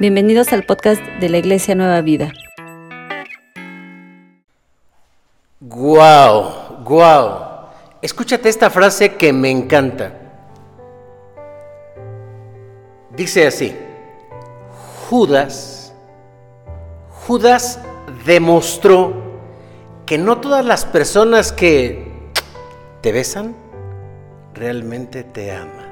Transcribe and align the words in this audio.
Bienvenidos 0.00 0.52
al 0.52 0.62
podcast 0.62 1.02
de 1.18 1.28
la 1.28 1.38
Iglesia 1.38 1.74
Nueva 1.74 2.00
Vida. 2.02 2.32
Guau, 5.58 6.84
guau. 6.84 7.66
Escúchate 8.00 8.48
esta 8.48 8.70
frase 8.70 9.16
que 9.16 9.32
me 9.32 9.50
encanta. 9.50 10.12
Dice 13.10 13.48
así: 13.48 13.76
Judas, 15.10 15.92
Judas 17.26 17.80
demostró 18.24 19.14
que 20.06 20.16
no 20.16 20.38
todas 20.38 20.64
las 20.64 20.84
personas 20.84 21.50
que 21.50 22.30
te 23.00 23.10
besan 23.10 23.52
realmente 24.54 25.24
te 25.24 25.50
aman. 25.50 25.88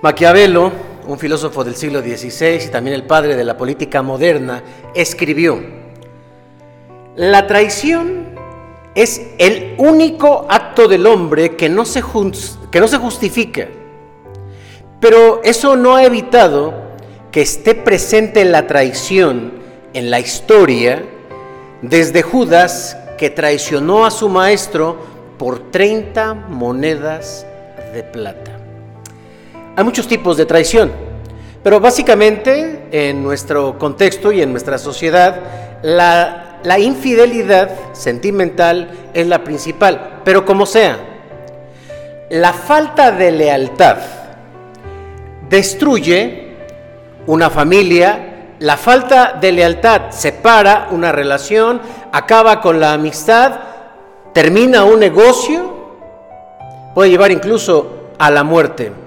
Maquiavelo, 0.00 0.87
un 1.08 1.18
filósofo 1.18 1.64
del 1.64 1.74
siglo 1.74 2.00
XVI 2.02 2.66
y 2.66 2.68
también 2.68 2.94
el 2.94 3.04
padre 3.04 3.34
de 3.34 3.42
la 3.42 3.56
política 3.56 4.02
moderna, 4.02 4.62
escribió, 4.94 5.58
la 7.16 7.46
traición 7.46 8.26
es 8.94 9.22
el 9.38 9.74
único 9.78 10.46
acto 10.50 10.86
del 10.86 11.06
hombre 11.06 11.56
que 11.56 11.70
no 11.70 11.86
se, 11.86 12.02
que 12.70 12.78
no 12.78 12.86
se 12.86 12.98
justifica, 12.98 13.68
pero 15.00 15.40
eso 15.42 15.76
no 15.76 15.96
ha 15.96 16.04
evitado 16.04 16.74
que 17.32 17.40
esté 17.40 17.74
presente 17.74 18.44
la 18.44 18.66
traición 18.66 19.54
en 19.94 20.10
la 20.10 20.20
historia 20.20 21.02
desde 21.80 22.20
Judas 22.20 22.98
que 23.16 23.30
traicionó 23.30 24.04
a 24.04 24.10
su 24.10 24.28
maestro 24.28 24.98
por 25.38 25.70
30 25.70 26.34
monedas 26.34 27.46
de 27.94 28.02
plata. 28.02 28.57
Hay 29.78 29.84
muchos 29.84 30.08
tipos 30.08 30.36
de 30.36 30.44
traición, 30.44 30.90
pero 31.62 31.78
básicamente 31.78 32.88
en 32.90 33.22
nuestro 33.22 33.78
contexto 33.78 34.32
y 34.32 34.42
en 34.42 34.50
nuestra 34.50 34.76
sociedad 34.76 35.38
la, 35.82 36.78
infidelidad 36.80 37.70
sentimental 37.92 38.90
es 39.14 39.28
la 39.28 39.44
principal, 39.44 40.18
pero 40.24 40.44
como 40.44 40.66
sea, 40.66 40.98
la 42.28 42.52
falta 42.52 43.12
de 43.12 43.30
lealtad 43.30 43.98
destruye 45.48 46.56
una 47.28 47.48
familia, 47.48 48.54
la 48.58 48.76
falta 48.76 49.38
de 49.40 49.52
lealtad 49.52 50.10
separa 50.10 50.88
una 50.90 51.12
relación, 51.12 51.80
acaba 52.10 52.60
con 52.60 52.80
la 52.80 52.94
amistad, 52.94 53.60
termina 54.32 54.82
un 54.82 54.98
negocio, 54.98 55.94
puede 56.96 57.10
llevar 57.10 57.30
incluso 57.30 58.08
a 58.18 58.28
la 58.32 58.42
muerte. 58.42 59.06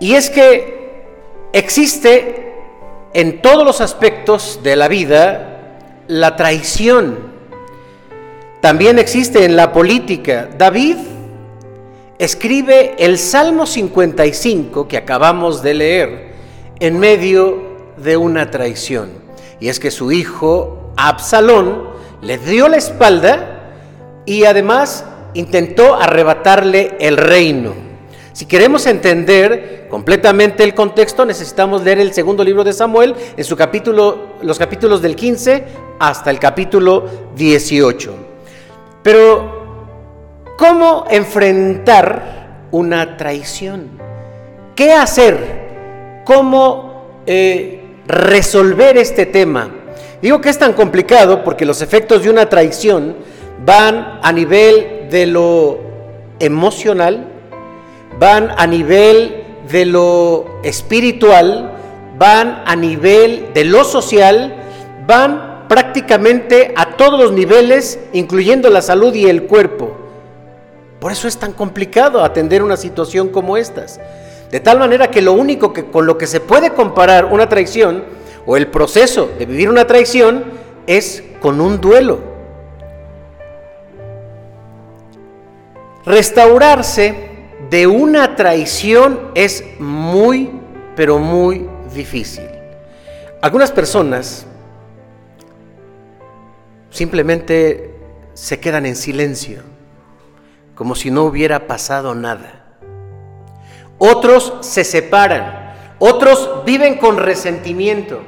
Y 0.00 0.14
es 0.14 0.30
que 0.30 1.04
existe 1.52 2.52
en 3.14 3.40
todos 3.40 3.64
los 3.64 3.80
aspectos 3.80 4.60
de 4.62 4.76
la 4.76 4.88
vida 4.88 5.78
la 6.06 6.36
traición. 6.36 7.18
También 8.60 8.98
existe 8.98 9.44
en 9.44 9.56
la 9.56 9.72
política. 9.72 10.48
David 10.58 10.96
escribe 12.18 12.94
el 12.98 13.18
Salmo 13.18 13.66
55 13.66 14.88
que 14.88 14.96
acabamos 14.96 15.62
de 15.62 15.74
leer 15.74 16.32
en 16.80 16.98
medio 16.98 17.62
de 17.96 18.16
una 18.16 18.50
traición. 18.50 19.10
Y 19.60 19.68
es 19.68 19.80
que 19.80 19.90
su 19.90 20.12
hijo 20.12 20.92
Absalón 20.96 21.88
le 22.20 22.38
dio 22.38 22.68
la 22.68 22.76
espalda 22.76 23.72
y 24.26 24.44
además 24.44 25.04
intentó 25.34 25.94
arrebatarle 25.94 26.96
el 26.98 27.16
reino. 27.16 27.85
Si 28.36 28.44
queremos 28.44 28.84
entender 28.84 29.86
completamente 29.88 30.62
el 30.62 30.74
contexto, 30.74 31.24
necesitamos 31.24 31.82
leer 31.82 32.00
el 32.00 32.12
segundo 32.12 32.44
libro 32.44 32.64
de 32.64 32.74
Samuel 32.74 33.14
en 33.34 33.42
su 33.42 33.56
capítulo, 33.56 34.34
los 34.42 34.58
capítulos 34.58 35.00
del 35.00 35.16
15 35.16 35.64
hasta 35.98 36.28
el 36.28 36.38
capítulo 36.38 37.06
18. 37.34 38.14
Pero, 39.02 40.44
¿cómo 40.58 41.06
enfrentar 41.10 42.66
una 42.72 43.16
traición? 43.16 43.88
¿Qué 44.74 44.92
hacer? 44.92 46.22
¿Cómo 46.26 47.22
eh, 47.24 48.02
resolver 48.06 48.98
este 48.98 49.24
tema? 49.24 49.70
Digo 50.20 50.42
que 50.42 50.50
es 50.50 50.58
tan 50.58 50.74
complicado 50.74 51.42
porque 51.42 51.64
los 51.64 51.80
efectos 51.80 52.22
de 52.22 52.28
una 52.28 52.50
traición 52.50 53.16
van 53.64 54.20
a 54.22 54.30
nivel 54.30 55.08
de 55.10 55.24
lo 55.24 55.80
emocional, 56.38 57.32
van 58.18 58.52
a 58.56 58.66
nivel 58.66 59.44
de 59.70 59.84
lo 59.84 60.60
espiritual, 60.62 61.72
van 62.18 62.62
a 62.64 62.76
nivel 62.76 63.50
de 63.52 63.64
lo 63.64 63.84
social, 63.84 64.54
van 65.06 65.66
prácticamente 65.68 66.72
a 66.76 66.96
todos 66.96 67.20
los 67.20 67.32
niveles, 67.32 67.98
incluyendo 68.12 68.70
la 68.70 68.82
salud 68.82 69.14
y 69.14 69.26
el 69.26 69.44
cuerpo. 69.44 69.96
Por 71.00 71.12
eso 71.12 71.28
es 71.28 71.36
tan 71.36 71.52
complicado 71.52 72.24
atender 72.24 72.62
una 72.62 72.76
situación 72.76 73.28
como 73.28 73.56
estas. 73.56 74.00
De 74.50 74.60
tal 74.60 74.78
manera 74.78 75.10
que 75.10 75.20
lo 75.22 75.32
único 75.32 75.72
que 75.72 75.86
con 75.86 76.06
lo 76.06 76.16
que 76.16 76.26
se 76.26 76.40
puede 76.40 76.70
comparar 76.70 77.26
una 77.26 77.48
traición 77.48 78.04
o 78.46 78.56
el 78.56 78.68
proceso 78.68 79.28
de 79.38 79.44
vivir 79.44 79.68
una 79.68 79.86
traición 79.86 80.44
es 80.86 81.22
con 81.40 81.60
un 81.60 81.80
duelo. 81.80 82.20
Restaurarse 86.04 87.35
de 87.70 87.86
una 87.86 88.36
traición 88.36 89.30
es 89.34 89.64
muy, 89.78 90.50
pero 90.94 91.18
muy 91.18 91.66
difícil. 91.94 92.48
Algunas 93.42 93.72
personas 93.72 94.46
simplemente 96.90 97.94
se 98.34 98.60
quedan 98.60 98.86
en 98.86 98.96
silencio, 98.96 99.62
como 100.74 100.94
si 100.94 101.10
no 101.10 101.24
hubiera 101.24 101.66
pasado 101.66 102.14
nada. 102.14 102.64
Otros 103.98 104.54
se 104.60 104.84
separan, 104.84 105.74
otros 105.98 106.64
viven 106.64 106.98
con 106.98 107.16
resentimiento 107.18 108.20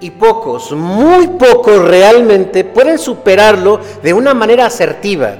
y 0.00 0.10
pocos, 0.10 0.72
muy 0.72 1.26
pocos 1.28 1.86
realmente 1.86 2.64
pueden 2.64 2.98
superarlo 2.98 3.80
de 4.02 4.12
una 4.12 4.34
manera 4.34 4.66
asertiva. 4.66 5.36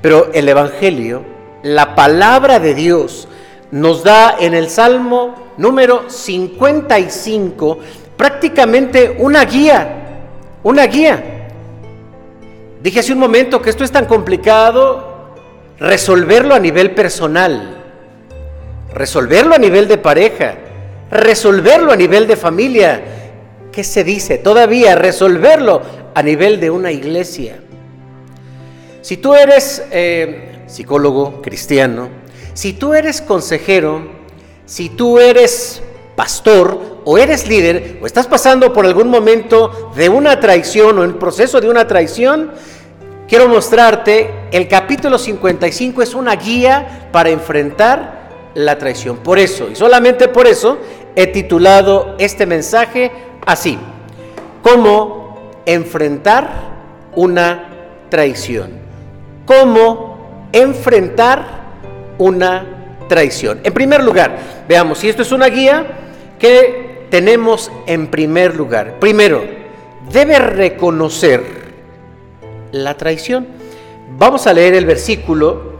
Pero 0.00 0.30
el 0.32 0.48
Evangelio 0.48 1.35
la 1.66 1.96
palabra 1.96 2.60
de 2.60 2.74
Dios 2.74 3.26
nos 3.72 4.04
da 4.04 4.36
en 4.38 4.54
el 4.54 4.70
Salmo 4.70 5.52
número 5.56 6.08
55 6.08 7.78
prácticamente 8.16 9.16
una 9.18 9.44
guía, 9.44 10.20
una 10.62 10.86
guía. 10.86 11.48
Dije 12.80 13.00
hace 13.00 13.12
un 13.12 13.18
momento 13.18 13.60
que 13.60 13.70
esto 13.70 13.82
es 13.82 13.90
tan 13.90 14.06
complicado 14.06 15.34
resolverlo 15.80 16.54
a 16.54 16.60
nivel 16.60 16.92
personal, 16.92 17.82
resolverlo 18.94 19.56
a 19.56 19.58
nivel 19.58 19.88
de 19.88 19.98
pareja, 19.98 20.54
resolverlo 21.10 21.90
a 21.90 21.96
nivel 21.96 22.28
de 22.28 22.36
familia. 22.36 23.02
¿Qué 23.72 23.82
se 23.82 24.04
dice? 24.04 24.38
Todavía 24.38 24.94
resolverlo 24.94 25.82
a 26.14 26.22
nivel 26.22 26.60
de 26.60 26.70
una 26.70 26.92
iglesia. 26.92 27.58
Si 29.02 29.16
tú 29.16 29.34
eres 29.34 29.84
eh, 29.90 30.55
psicólogo 30.66 31.42
cristiano, 31.42 32.08
si 32.54 32.72
tú 32.72 32.94
eres 32.94 33.20
consejero, 33.20 34.08
si 34.64 34.88
tú 34.88 35.18
eres 35.18 35.82
pastor 36.16 37.02
o 37.04 37.18
eres 37.18 37.46
líder 37.46 37.98
o 38.02 38.06
estás 38.06 38.26
pasando 38.26 38.72
por 38.72 38.86
algún 38.86 39.08
momento 39.08 39.92
de 39.94 40.08
una 40.08 40.40
traición 40.40 40.98
o 40.98 41.04
en 41.04 41.18
proceso 41.18 41.60
de 41.60 41.68
una 41.68 41.86
traición, 41.86 42.50
quiero 43.28 43.48
mostrarte 43.48 44.30
el 44.50 44.66
capítulo 44.68 45.18
55 45.18 46.02
es 46.02 46.14
una 46.14 46.34
guía 46.36 47.08
para 47.12 47.30
enfrentar 47.30 48.50
la 48.54 48.78
traición. 48.78 49.18
Por 49.18 49.38
eso, 49.38 49.68
y 49.70 49.76
solamente 49.76 50.28
por 50.28 50.46
eso, 50.46 50.78
he 51.14 51.26
titulado 51.26 52.16
este 52.18 52.46
mensaje 52.46 53.12
así, 53.44 53.78
cómo 54.62 55.52
enfrentar 55.66 56.76
una 57.14 57.68
traición. 58.08 58.70
Cómo 59.44 60.15
enfrentar 60.52 61.66
una 62.18 62.76
traición. 63.08 63.60
En 63.64 63.72
primer 63.72 64.02
lugar, 64.02 64.38
veamos, 64.68 64.98
si 64.98 65.08
esto 65.08 65.22
es 65.22 65.32
una 65.32 65.48
guía, 65.48 65.86
¿qué 66.38 67.06
tenemos 67.10 67.70
en 67.86 68.08
primer 68.08 68.56
lugar? 68.56 68.98
Primero, 68.98 69.44
debe 70.10 70.38
reconocer 70.38 71.42
la 72.72 72.96
traición. 72.96 73.46
Vamos 74.18 74.46
a 74.46 74.52
leer 74.52 74.74
el 74.74 74.86
versículo 74.86 75.76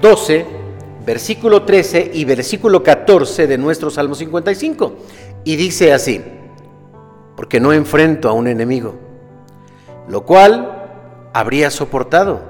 12, 0.00 0.46
versículo 1.04 1.62
13 1.62 2.10
y 2.14 2.24
versículo 2.24 2.82
14 2.82 3.46
de 3.46 3.58
nuestro 3.58 3.90
Salmo 3.90 4.14
55. 4.14 4.94
Y 5.44 5.56
dice 5.56 5.92
así, 5.92 6.22
porque 7.36 7.60
no 7.60 7.72
enfrento 7.72 8.28
a 8.28 8.32
un 8.32 8.46
enemigo, 8.46 8.94
lo 10.08 10.24
cual 10.24 11.30
habría 11.32 11.70
soportado 11.70 12.49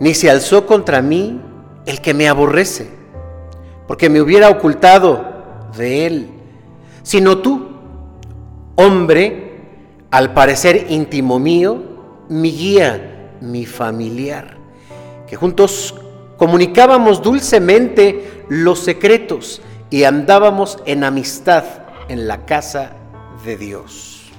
ni 0.00 0.14
se 0.14 0.30
alzó 0.30 0.66
contra 0.66 1.02
mí 1.02 1.40
el 1.86 2.00
que 2.00 2.14
me 2.14 2.28
aborrece. 2.28 2.98
porque 3.86 4.08
me 4.08 4.20
hubiera 4.20 4.48
ocultado 4.50 5.68
de 5.76 6.06
él, 6.06 6.30
sino 7.02 7.38
tú, 7.38 7.70
hombre, 8.76 9.62
al 10.12 10.32
parecer 10.32 10.86
íntimo 10.90 11.40
mío, 11.40 11.82
mi 12.28 12.52
guía, 12.52 13.32
mi 13.40 13.66
familiar, 13.66 14.56
que 15.26 15.34
juntos 15.34 15.96
comunicábamos 16.36 17.20
dulcemente 17.20 18.44
los 18.48 18.78
secretos 18.78 19.60
y 19.90 20.04
andábamos 20.04 20.78
en 20.86 21.02
amistad 21.02 21.64
en 22.08 22.28
la 22.28 22.46
casa 22.46 22.92
de 23.44 23.56
Dios. 23.56 24.30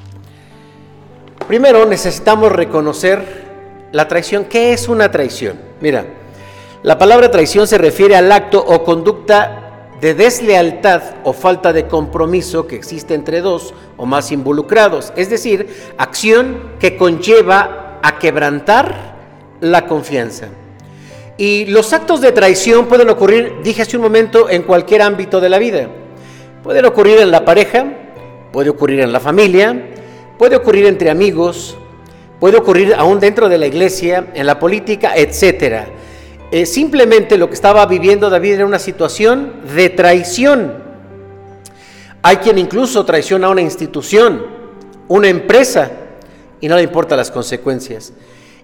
Primero 1.45 1.85
necesitamos 1.85 2.53
reconocer 2.53 3.40
la 3.91 4.07
traición. 4.07 4.45
¿Qué 4.45 4.73
es 4.73 4.87
una 4.87 5.11
traición? 5.11 5.59
Mira, 5.79 6.05
la 6.83 6.97
palabra 6.97 7.29
traición 7.29 7.67
se 7.67 7.77
refiere 7.77 8.15
al 8.15 8.31
acto 8.31 8.63
o 8.65 8.83
conducta 8.83 9.89
de 10.01 10.15
deslealtad 10.15 11.01
o 11.23 11.31
falta 11.31 11.71
de 11.71 11.87
compromiso 11.87 12.65
que 12.65 12.75
existe 12.75 13.13
entre 13.13 13.41
dos 13.41 13.73
o 13.97 14.07
más 14.07 14.31
involucrados, 14.31 15.13
es 15.15 15.29
decir, 15.29 15.93
acción 15.97 16.71
que 16.79 16.97
conlleva 16.97 17.99
a 18.01 18.17
quebrantar 18.17 19.15
la 19.59 19.85
confianza. 19.85 20.47
Y 21.37 21.65
los 21.65 21.93
actos 21.93 22.19
de 22.19 22.31
traición 22.31 22.87
pueden 22.87 23.09
ocurrir, 23.09 23.57
dije 23.63 23.83
hace 23.83 23.95
un 23.95 24.03
momento, 24.03 24.49
en 24.49 24.63
cualquier 24.63 25.03
ámbito 25.03 25.39
de 25.39 25.49
la 25.49 25.59
vida. 25.59 25.87
Pueden 26.63 26.85
ocurrir 26.85 27.19
en 27.19 27.31
la 27.31 27.45
pareja, 27.45 27.85
puede 28.51 28.69
ocurrir 28.71 29.01
en 29.01 29.11
la 29.11 29.19
familia, 29.19 29.87
puede 30.37 30.55
ocurrir 30.55 30.87
entre 30.87 31.11
amigos, 31.11 31.77
puede 32.41 32.57
ocurrir 32.57 32.95
aún 32.97 33.19
dentro 33.19 33.49
de 33.49 33.59
la 33.59 33.67
iglesia, 33.67 34.29
en 34.33 34.47
la 34.47 34.57
política, 34.57 35.13
etc. 35.15 35.89
Eh, 36.51 36.65
simplemente 36.65 37.37
lo 37.37 37.47
que 37.47 37.53
estaba 37.53 37.85
viviendo 37.85 38.31
David 38.31 38.53
era 38.53 38.65
una 38.65 38.79
situación 38.79 39.61
de 39.75 39.89
traición. 39.89 40.73
Hay 42.23 42.37
quien 42.37 42.57
incluso 42.57 43.05
traiciona 43.05 43.45
a 43.45 43.51
una 43.51 43.61
institución, 43.61 44.43
una 45.07 45.27
empresa, 45.27 45.91
y 46.59 46.67
no 46.67 46.77
le 46.77 46.81
importan 46.81 47.19
las 47.19 47.29
consecuencias. 47.29 48.11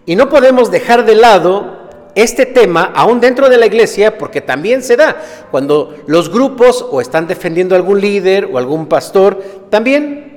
Y 0.07 0.15
no 0.15 0.27
podemos 0.27 0.71
dejar 0.71 1.05
de 1.05 1.13
lado 1.13 1.87
este 2.15 2.47
tema 2.47 2.91
aún 2.95 3.19
dentro 3.19 3.47
de 3.47 3.57
la 3.57 3.67
iglesia, 3.67 4.17
porque 4.17 4.41
también 4.41 4.81
se 4.81 4.97
da 4.97 5.21
cuando 5.51 5.95
los 6.07 6.31
grupos 6.31 6.83
o 6.89 6.99
están 6.99 7.27
defendiendo 7.27 7.75
a 7.75 7.77
algún 7.77 8.01
líder 8.01 8.49
o 8.51 8.57
algún 8.57 8.87
pastor, 8.87 9.39
también 9.69 10.35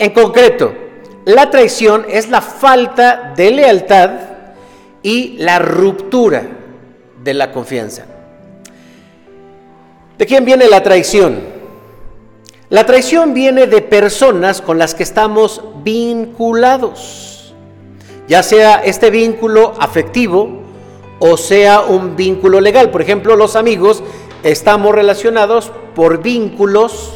en 0.00 0.10
concreto, 0.10 0.74
la 1.24 1.50
traición 1.50 2.04
es 2.08 2.28
la 2.28 2.40
falta 2.40 3.32
de 3.36 3.50
lealtad 3.50 4.10
y 5.02 5.36
la 5.38 5.58
ruptura 5.58 6.46
de 7.22 7.34
la 7.34 7.52
confianza. 7.52 8.04
¿De 10.18 10.26
quién 10.26 10.44
viene 10.44 10.68
la 10.68 10.82
traición? 10.82 11.40
La 12.68 12.86
traición 12.86 13.34
viene 13.34 13.66
de 13.66 13.82
personas 13.82 14.60
con 14.60 14.78
las 14.78 14.94
que 14.94 15.02
estamos 15.02 15.62
vinculados, 15.82 17.54
ya 18.28 18.42
sea 18.42 18.82
este 18.84 19.10
vínculo 19.10 19.74
afectivo, 19.78 20.62
o 21.18 21.36
sea 21.36 21.80
un 21.82 22.16
vínculo 22.16 22.60
legal. 22.60 22.90
Por 22.90 23.02
ejemplo, 23.02 23.36
los 23.36 23.56
amigos 23.56 24.02
estamos 24.42 24.94
relacionados 24.94 25.72
por 25.94 26.22
vínculos 26.22 27.12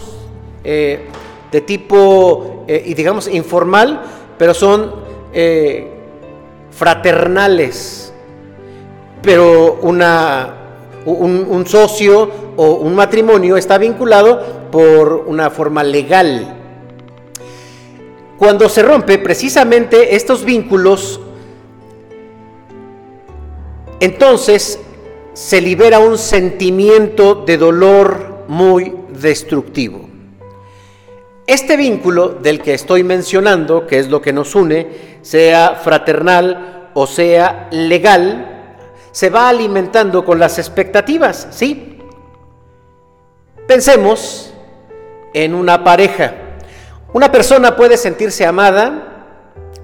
eh, 0.64 1.06
de 1.50 1.60
tipo, 1.60 2.64
eh, 2.66 2.82
y 2.86 2.94
digamos, 2.94 3.28
informal, 3.28 4.02
pero 4.36 4.54
son 4.54 4.94
eh, 5.32 5.88
fraternales. 6.70 8.12
Pero 9.22 9.78
una, 9.82 10.54
un 11.04 11.66
socio 11.66 12.30
o 12.56 12.74
un 12.74 12.94
matrimonio 12.94 13.56
está 13.56 13.76
vinculado 13.78 14.68
por 14.70 15.24
una 15.26 15.50
forma 15.50 15.82
legal. 15.82 16.54
Cuando 18.38 18.68
se 18.68 18.82
rompe 18.82 19.18
precisamente 19.18 20.14
estos 20.14 20.44
vínculos 20.44 21.20
entonces 24.00 24.78
se 25.32 25.60
libera 25.60 25.98
un 25.98 26.18
sentimiento 26.18 27.34
de 27.34 27.56
dolor 27.58 28.44
muy 28.48 28.94
destructivo. 29.08 30.07
Este 31.48 31.78
vínculo 31.78 32.28
del 32.28 32.60
que 32.60 32.74
estoy 32.74 33.02
mencionando, 33.02 33.86
que 33.86 33.98
es 33.98 34.08
lo 34.08 34.20
que 34.20 34.34
nos 34.34 34.54
une, 34.54 34.86
sea 35.22 35.76
fraternal 35.82 36.90
o 36.92 37.06
sea 37.06 37.68
legal, 37.70 38.76
se 39.12 39.30
va 39.30 39.48
alimentando 39.48 40.26
con 40.26 40.38
las 40.38 40.58
expectativas, 40.58 41.48
¿sí? 41.50 42.00
Pensemos 43.66 44.52
en 45.32 45.54
una 45.54 45.82
pareja. 45.82 46.34
Una 47.14 47.32
persona 47.32 47.74
puede 47.76 47.96
sentirse 47.96 48.44
amada, 48.44 49.17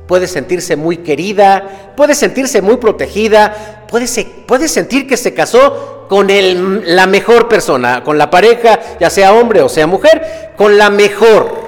puede 0.07 0.27
sentirse 0.27 0.77
muy 0.77 0.99
querida, 0.99 1.93
puede 1.97 2.15
sentirse 2.15 2.61
muy 2.61 2.77
protegida, 2.77 3.85
puede, 3.89 4.07
puede 4.47 4.69
sentir 4.69 5.07
que 5.07 5.17
se 5.17 5.35
casó 5.35 6.07
con 6.09 6.31
el, 6.31 6.95
la 6.95 7.07
mejor 7.07 7.49
persona, 7.49 8.05
con 8.05 8.19
la 8.19 8.31
pareja, 8.31 8.79
ya 9.01 9.11
sea 9.11 9.33
hombre 9.33 9.63
o 9.63 9.69
sea 9.69 9.87
mujer, 9.87 10.53
con 10.57 10.77
la 10.77 10.91
mejor, 10.91 11.65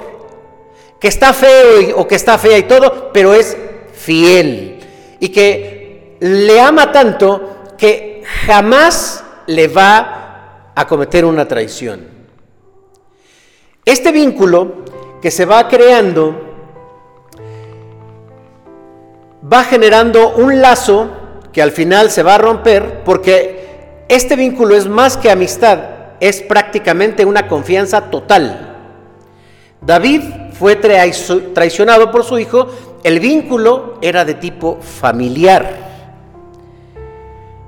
que 0.99 1.07
está 1.07 1.33
feo 1.33 1.97
o 1.97 2.07
que 2.07 2.15
está 2.15 2.37
fea 2.37 2.57
y 2.57 2.63
todo, 2.63 3.11
pero 3.11 3.33
es 3.33 3.57
fiel 3.93 4.79
y 5.19 5.29
que 5.29 6.17
le 6.19 6.59
ama 6.59 6.91
tanto 6.91 7.75
que 7.77 8.23
jamás 8.45 9.23
le 9.47 9.67
va 9.67 10.71
a 10.75 10.87
cometer 10.87 11.25
una 11.25 11.47
traición. 11.47 12.07
Este 13.85 14.11
vínculo 14.11 14.83
que 15.21 15.31
se 15.31 15.45
va 15.45 15.67
creando 15.67 16.46
va 19.41 19.63
generando 19.63 20.35
un 20.35 20.61
lazo 20.61 21.09
que 21.51 21.61
al 21.61 21.71
final 21.71 22.09
se 22.11 22.23
va 22.23 22.35
a 22.35 22.39
romper 22.39 23.03
porque 23.03 24.05
este 24.09 24.35
vínculo 24.35 24.75
es 24.75 24.87
más 24.87 25.17
que 25.17 25.29
amistad, 25.29 25.79
es 26.19 26.41
prácticamente 26.41 27.25
una 27.25 27.47
confianza 27.47 28.09
total. 28.09 28.75
David 29.81 30.21
fue 30.53 30.75
traicionado 30.75 32.11
por 32.11 32.23
su 32.23 32.39
hijo, 32.39 32.67
el 33.03 33.19
vínculo 33.19 33.97
era 34.01 34.25
de 34.25 34.33
tipo 34.33 34.79
familiar. 34.81 35.87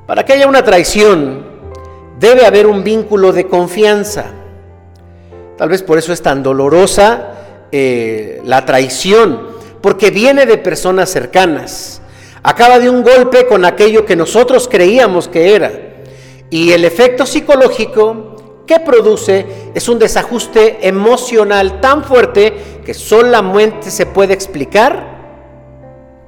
Para 0.07 0.25
que 0.25 0.33
haya 0.33 0.47
una 0.47 0.63
traición, 0.63 1.45
debe 2.19 2.45
haber 2.45 2.65
un 2.67 2.83
vínculo 2.83 3.31
de 3.31 3.47
confianza. 3.47 4.25
Tal 5.55 5.69
vez 5.69 5.83
por 5.83 5.97
eso 5.97 6.13
es 6.13 6.21
tan 6.21 6.41
dolorosa 6.41 7.35
eh, 7.71 8.41
la 8.45 8.65
traición, 8.65 9.48
porque 9.81 10.11
viene 10.11 10.45
de 10.45 10.57
personas 10.57 11.09
cercanas. 11.09 12.01
Acaba 12.43 12.79
de 12.79 12.89
un 12.89 13.03
golpe 13.03 13.47
con 13.47 13.65
aquello 13.65 14.05
que 14.05 14.15
nosotros 14.15 14.67
creíamos 14.69 15.27
que 15.27 15.55
era. 15.55 15.71
Y 16.49 16.71
el 16.71 16.85
efecto 16.85 17.25
psicológico 17.25 18.63
que 18.65 18.79
produce 18.79 19.45
es 19.73 19.89
un 19.89 19.99
desajuste 19.99 20.87
emocional 20.87 21.81
tan 21.81 22.03
fuerte 22.03 22.81
que 22.85 22.93
solamente 22.93 23.91
se 23.91 24.05
puede 24.05 24.33
explicar 24.33 25.17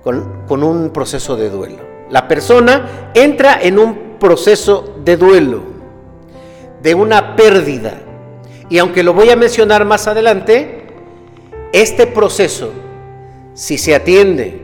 con, 0.04 0.44
con 0.48 0.64
un 0.64 0.92
proceso 0.92 1.36
de 1.36 1.50
duelo. 1.50 1.92
La 2.10 2.28
persona 2.28 3.12
entra 3.14 3.60
en 3.62 3.80
un 3.80 4.18
proceso 4.20 4.96
de 5.04 5.18
duelo, 5.18 5.62
de 6.82 6.94
una 6.94 7.36
pérdida. 7.36 8.02
Y 8.70 8.78
aunque 8.78 9.04
lo 9.04 9.14
voy 9.14 9.30
a 9.30 9.36
mencionar 9.36 9.86
más 9.86 10.08
adelante, 10.08 10.88
este 11.72 12.06
proceso 12.08 12.72
si 13.62 13.78
se 13.78 13.94
atiende 13.94 14.60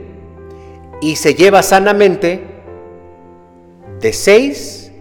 y 1.02 1.18
se 1.18 1.36
lleva 1.36 1.62
sanamente, 1.62 2.42
de 4.02 4.12
6 4.12 4.92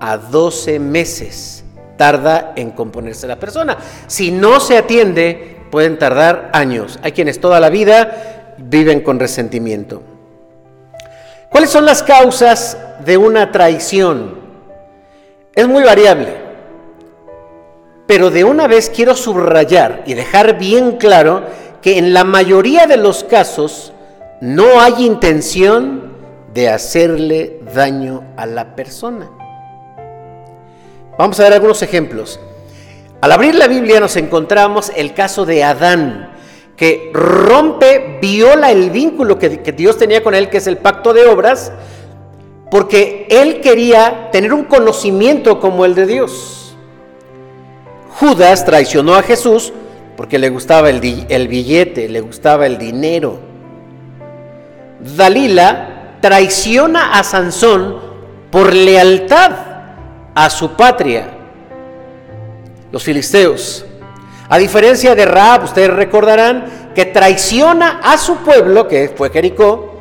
a 0.00 0.16
12 0.16 0.80
meses 0.80 1.62
tarda 1.96 2.52
en 2.56 2.72
componerse 2.72 3.28
la 3.28 3.38
persona. 3.38 3.78
Si 4.08 4.32
no 4.32 4.58
se 4.58 4.76
atiende, 4.76 5.56
pueden 5.70 6.00
tardar 6.00 6.50
años. 6.52 6.98
Hay 7.00 7.12
quienes 7.12 7.40
toda 7.40 7.60
la 7.60 7.70
vida 7.70 8.56
viven 8.58 9.02
con 9.02 9.20
resentimiento. 9.20 10.02
¿Cuáles 11.48 11.70
son 11.70 11.86
las 11.86 12.02
causas 12.02 12.76
de 13.04 13.18
una 13.18 13.52
traición? 13.52 14.34
Es 15.54 15.68
muy 15.68 15.84
variable. 15.84 16.34
Pero 18.08 18.32
de 18.32 18.42
una 18.42 18.66
vez 18.66 18.90
quiero 18.90 19.14
subrayar 19.14 20.02
y 20.06 20.14
dejar 20.14 20.58
bien 20.58 20.96
claro 20.96 21.67
que 21.82 21.98
en 21.98 22.12
la 22.12 22.24
mayoría 22.24 22.86
de 22.86 22.96
los 22.96 23.24
casos 23.24 23.92
no 24.40 24.80
hay 24.80 25.04
intención 25.04 26.12
de 26.54 26.68
hacerle 26.68 27.60
daño 27.74 28.24
a 28.36 28.46
la 28.46 28.74
persona. 28.74 29.30
Vamos 31.18 31.38
a 31.40 31.44
ver 31.44 31.52
algunos 31.52 31.82
ejemplos. 31.82 32.38
Al 33.20 33.32
abrir 33.32 33.54
la 33.56 33.66
Biblia 33.66 33.98
nos 33.98 34.16
encontramos 34.16 34.92
el 34.94 35.12
caso 35.14 35.44
de 35.44 35.64
Adán, 35.64 36.30
que 36.76 37.10
rompe, 37.12 38.18
viola 38.22 38.70
el 38.70 38.90
vínculo 38.90 39.36
que, 39.36 39.48
Dios 39.76 39.98
tenía 39.98 40.22
con 40.22 40.34
él, 40.34 40.48
que 40.48 40.58
es 40.58 40.68
el 40.68 40.78
pacto 40.78 41.12
de 41.12 41.26
obras, 41.26 41.72
porque 42.70 43.26
él 43.30 43.60
quería 43.60 44.30
tener 44.30 44.52
un 44.52 44.64
conocimiento 44.64 45.58
como 45.58 45.84
el 45.84 45.96
de 45.96 46.06
Dios. 46.06 46.76
Judas 48.20 48.64
traicionó 48.64 49.16
a 49.16 49.22
Jesús 49.22 49.72
porque 50.18 50.36
le 50.36 50.48
gustaba 50.48 50.90
el, 50.90 50.98
billete, 50.98 52.08
le 52.08 52.20
gustaba 52.20 52.66
el 52.66 52.76
dinero. 52.76 53.38
Dalila 55.16 56.16
traiciona 56.20 57.12
a 57.12 57.22
Sansón 57.22 58.00
por 58.50 58.74
lealtad 58.74 59.52
a 60.34 60.50
su 60.50 60.72
patria, 60.72 61.28
los 62.90 63.04
filisteos. 63.04 63.86
A 64.48 64.58
diferencia 64.58 65.14
de 65.14 65.24
Raab, 65.24 65.62
ustedes 65.62 65.90
recordarán 65.90 66.64
que 66.96 67.04
traiciona 67.04 68.00
a 68.02 68.18
su 68.18 68.38
pueblo, 68.38 68.88
que 68.88 69.14
fue 69.16 69.30
Jericó, 69.30 70.00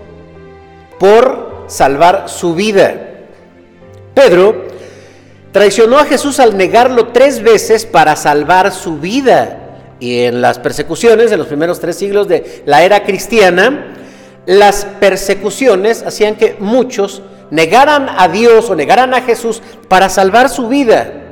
por 0.99 1.65
salvar 1.67 2.27
su 2.27 2.55
vida. 2.55 2.95
Pedro 4.15 4.65
traicionó 5.51 5.99
a 5.99 6.05
Jesús 6.05 6.39
al 6.39 6.57
negarlo 6.57 7.09
tres 7.09 7.43
veces 7.43 7.85
para 7.85 8.15
salvar 8.15 8.71
su 8.71 8.97
vida. 8.97 9.65
Y 9.99 10.19
en 10.19 10.41
las 10.41 10.59
persecuciones 10.59 11.29
de 11.29 11.37
los 11.37 11.47
primeros 11.47 11.79
tres 11.79 11.97
siglos 11.97 12.27
de 12.27 12.63
la 12.65 12.83
era 12.83 13.03
cristiana, 13.03 13.93
las 14.45 14.85
persecuciones 14.85 16.03
hacían 16.03 16.35
que 16.35 16.55
muchos 16.59 17.21
negaran 17.49 18.07
a 18.17 18.27
Dios 18.27 18.69
o 18.69 18.75
negaran 18.75 19.13
a 19.13 19.21
Jesús 19.21 19.61
para 19.87 20.09
salvar 20.09 20.49
su 20.49 20.67
vida. 20.67 21.23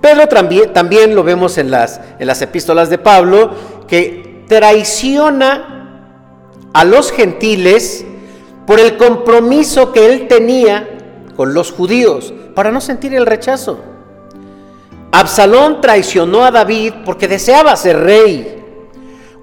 Pedro 0.00 0.28
también, 0.28 0.72
también 0.72 1.14
lo 1.14 1.24
vemos 1.24 1.58
en 1.58 1.70
las, 1.70 2.00
en 2.18 2.26
las 2.26 2.40
epístolas 2.42 2.90
de 2.90 2.98
Pablo, 2.98 3.50
que 3.88 4.44
traiciona 4.46 5.72
a 6.72 6.84
los 6.84 7.10
gentiles 7.10 8.04
por 8.66 8.78
el 8.78 8.96
compromiso 8.96 9.92
que 9.92 10.06
él 10.06 10.28
tenía 10.28 10.88
con 11.36 11.54
los 11.54 11.72
judíos, 11.72 12.32
para 12.54 12.70
no 12.70 12.80
sentir 12.80 13.14
el 13.14 13.26
rechazo. 13.26 13.95
Absalón 15.12 15.80
traicionó 15.80 16.44
a 16.44 16.50
David 16.50 16.94
porque 17.04 17.28
deseaba 17.28 17.76
ser 17.76 18.00
rey. 18.00 18.64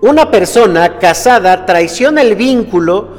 Una 0.01 0.29
persona 0.29 0.99
casada 0.99 1.65
traiciona 1.65 2.21
el 2.21 2.35
vínculo 2.35 3.09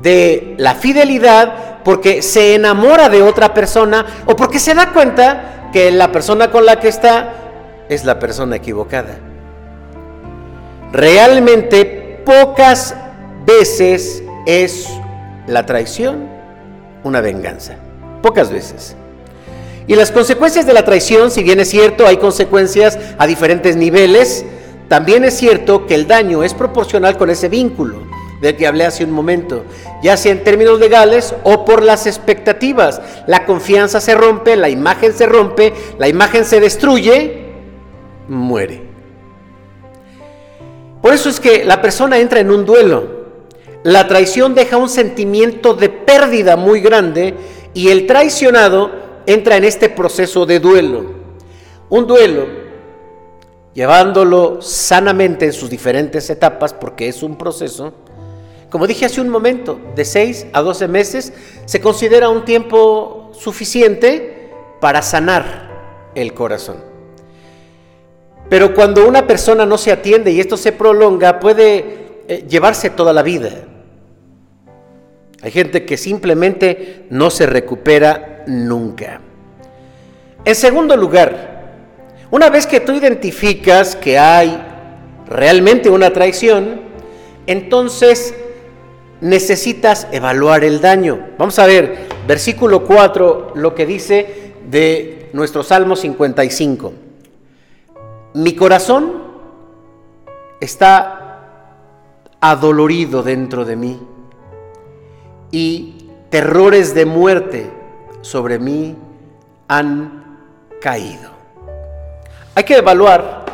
de 0.00 0.54
la 0.58 0.74
fidelidad 0.74 1.82
porque 1.84 2.22
se 2.22 2.54
enamora 2.54 3.08
de 3.08 3.22
otra 3.22 3.52
persona 3.52 4.06
o 4.26 4.34
porque 4.34 4.58
se 4.58 4.74
da 4.74 4.92
cuenta 4.92 5.70
que 5.72 5.90
la 5.90 6.10
persona 6.10 6.50
con 6.50 6.64
la 6.64 6.80
que 6.80 6.88
está 6.88 7.34
es 7.88 8.04
la 8.04 8.18
persona 8.18 8.56
equivocada. 8.56 9.18
Realmente 10.92 12.22
pocas 12.24 12.94
veces 13.46 14.22
es 14.46 14.88
la 15.46 15.66
traición 15.66 16.28
una 17.04 17.20
venganza. 17.20 17.74
Pocas 18.22 18.50
veces. 18.50 18.96
Y 19.86 19.94
las 19.96 20.10
consecuencias 20.10 20.66
de 20.66 20.72
la 20.72 20.84
traición, 20.84 21.30
si 21.30 21.42
bien 21.42 21.60
es 21.60 21.70
cierto, 21.70 22.06
hay 22.06 22.18
consecuencias 22.18 22.98
a 23.18 23.26
diferentes 23.26 23.76
niveles, 23.76 24.44
también 24.88 25.24
es 25.24 25.34
cierto 25.34 25.86
que 25.86 25.94
el 25.94 26.06
daño 26.06 26.42
es 26.42 26.54
proporcional 26.54 27.16
con 27.16 27.30
ese 27.30 27.48
vínculo 27.48 28.02
del 28.40 28.56
que 28.56 28.66
hablé 28.66 28.84
hace 28.84 29.04
un 29.04 29.12
momento, 29.12 29.64
ya 30.02 30.16
sea 30.16 30.32
en 30.32 30.44
términos 30.44 30.78
legales 30.78 31.34
o 31.44 31.64
por 31.64 31.82
las 31.82 32.06
expectativas. 32.06 33.00
La 33.26 33.46
confianza 33.46 34.00
se 34.00 34.14
rompe, 34.14 34.56
la 34.56 34.68
imagen 34.68 35.12
se 35.12 35.26
rompe, 35.26 35.72
la 35.98 36.08
imagen 36.08 36.44
se 36.44 36.60
destruye, 36.60 37.52
muere. 38.28 38.82
Por 41.00 41.14
eso 41.14 41.28
es 41.28 41.40
que 41.40 41.64
la 41.64 41.80
persona 41.80 42.18
entra 42.18 42.40
en 42.40 42.50
un 42.50 42.64
duelo. 42.64 43.22
La 43.84 44.06
traición 44.06 44.54
deja 44.54 44.76
un 44.76 44.88
sentimiento 44.88 45.74
de 45.74 45.88
pérdida 45.88 46.56
muy 46.56 46.80
grande 46.80 47.34
y 47.74 47.88
el 47.88 48.06
traicionado 48.06 49.01
entra 49.26 49.56
en 49.56 49.64
este 49.64 49.88
proceso 49.88 50.46
de 50.46 50.60
duelo. 50.60 51.04
Un 51.88 52.06
duelo, 52.06 52.46
llevándolo 53.74 54.62
sanamente 54.62 55.46
en 55.46 55.52
sus 55.52 55.70
diferentes 55.70 56.28
etapas, 56.30 56.72
porque 56.72 57.08
es 57.08 57.22
un 57.22 57.36
proceso, 57.36 57.92
como 58.70 58.86
dije 58.86 59.04
hace 59.04 59.20
un 59.20 59.28
momento, 59.28 59.78
de 59.94 60.04
6 60.04 60.46
a 60.52 60.62
12 60.62 60.88
meses 60.88 61.32
se 61.66 61.80
considera 61.80 62.30
un 62.30 62.44
tiempo 62.44 63.30
suficiente 63.34 64.50
para 64.80 65.02
sanar 65.02 66.10
el 66.14 66.32
corazón. 66.32 66.76
Pero 68.48 68.74
cuando 68.74 69.06
una 69.06 69.26
persona 69.26 69.64
no 69.66 69.78
se 69.78 69.92
atiende 69.92 70.30
y 70.30 70.40
esto 70.40 70.56
se 70.56 70.72
prolonga, 70.72 71.38
puede 71.40 72.22
eh, 72.28 72.44
llevarse 72.48 72.90
toda 72.90 73.12
la 73.12 73.22
vida. 73.22 73.50
Hay 75.42 75.50
gente 75.50 75.84
que 75.84 75.96
simplemente 75.96 77.06
no 77.10 77.28
se 77.28 77.46
recupera 77.46 78.44
nunca. 78.46 79.20
En 80.44 80.54
segundo 80.54 80.96
lugar, 80.96 81.52
una 82.30 82.48
vez 82.48 82.66
que 82.66 82.78
tú 82.78 82.92
identificas 82.92 83.96
que 83.96 84.18
hay 84.18 84.56
realmente 85.28 85.90
una 85.90 86.12
traición, 86.12 86.80
entonces 87.48 88.34
necesitas 89.20 90.06
evaluar 90.12 90.62
el 90.62 90.80
daño. 90.80 91.30
Vamos 91.38 91.58
a 91.58 91.66
ver, 91.66 92.06
versículo 92.28 92.84
4, 92.84 93.52
lo 93.56 93.74
que 93.74 93.84
dice 93.84 94.54
de 94.70 95.28
nuestro 95.32 95.64
Salmo 95.64 95.96
55. 95.96 96.92
Mi 98.34 98.54
corazón 98.54 99.22
está 100.60 101.40
adolorido 102.40 103.24
dentro 103.24 103.64
de 103.64 103.76
mí 103.76 104.00
y 105.52 106.08
terrores 106.30 106.94
de 106.94 107.04
muerte 107.04 107.70
sobre 108.22 108.58
mí 108.58 108.96
han 109.68 110.40
caído. 110.80 111.30
Hay 112.54 112.64
que 112.64 112.78
evaluar 112.78 113.44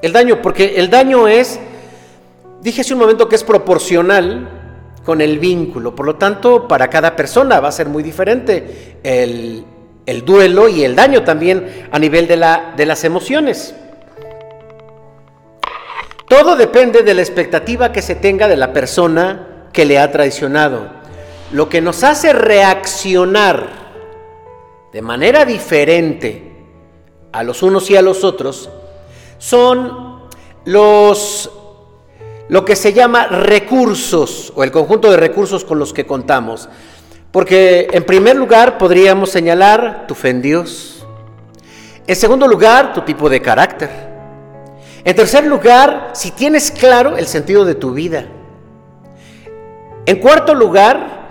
el 0.00 0.12
daño, 0.12 0.40
porque 0.40 0.76
el 0.76 0.88
daño 0.88 1.28
es, 1.28 1.60
dije 2.62 2.80
hace 2.80 2.94
un 2.94 3.00
momento 3.00 3.28
que 3.28 3.36
es 3.36 3.44
proporcional 3.44 4.48
con 5.04 5.20
el 5.20 5.38
vínculo. 5.38 5.94
Por 5.94 6.06
lo 6.06 6.16
tanto, 6.16 6.66
para 6.66 6.88
cada 6.88 7.14
persona 7.14 7.60
va 7.60 7.68
a 7.68 7.72
ser 7.72 7.88
muy 7.88 8.02
diferente 8.02 8.98
el, 9.02 9.64
duelo 10.24 10.68
y 10.68 10.84
el 10.84 10.96
daño 10.96 11.24
también 11.24 11.88
a 11.90 11.98
nivel 11.98 12.26
de, 12.26 12.36
la, 12.36 12.74
de 12.76 12.86
las 12.86 13.04
emociones. 13.04 13.74
Todo 16.28 16.56
depende 16.56 17.02
de 17.02 17.14
la 17.14 17.22
expectativa 17.22 17.92
que 17.92 18.02
se 18.02 18.14
tenga 18.14 18.48
de 18.48 18.56
la 18.56 18.72
persona 18.72 19.68
que 19.72 19.84
le 19.84 19.98
ha 19.98 20.10
traicionado. 20.10 20.93
Lo 21.54 21.68
que 21.68 21.80
nos 21.80 22.02
hace 22.02 22.32
reaccionar 22.32 23.68
de 24.92 25.00
manera 25.00 25.44
diferente 25.44 26.52
a 27.30 27.44
los 27.44 27.62
unos 27.62 27.88
y 27.90 27.96
a 27.96 28.02
los 28.02 28.24
otros 28.24 28.68
son 29.38 30.24
los 30.64 31.48
lo 32.48 32.64
que 32.64 32.74
se 32.74 32.92
llama 32.92 33.28
recursos 33.28 34.52
o 34.56 34.64
el 34.64 34.72
conjunto 34.72 35.12
de 35.12 35.16
recursos 35.16 35.64
con 35.64 35.78
los 35.78 35.92
que 35.92 36.04
contamos. 36.04 36.68
Porque 37.30 37.86
en 37.92 38.02
primer 38.02 38.34
lugar 38.34 38.76
podríamos 38.76 39.30
señalar 39.30 40.08
tu 40.08 40.16
fe 40.16 40.30
en 40.30 40.42
Dios. 40.42 41.06
En 42.04 42.16
segundo 42.16 42.48
lugar, 42.48 42.92
tu 42.94 43.02
tipo 43.02 43.30
de 43.30 43.40
carácter. 43.40 43.90
En 45.04 45.14
tercer 45.14 45.46
lugar, 45.46 46.10
si 46.14 46.32
tienes 46.32 46.72
claro 46.72 47.16
el 47.16 47.28
sentido 47.28 47.64
de 47.64 47.76
tu 47.76 47.92
vida. 47.92 48.26
En 50.04 50.18
cuarto 50.18 50.52
lugar, 50.52 51.23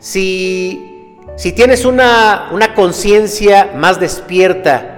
si, 0.00 1.16
tienes 1.54 1.84
una, 1.84 2.48
una 2.50 2.74
conciencia 2.74 3.72
más 3.76 4.00
despierta 4.00 4.96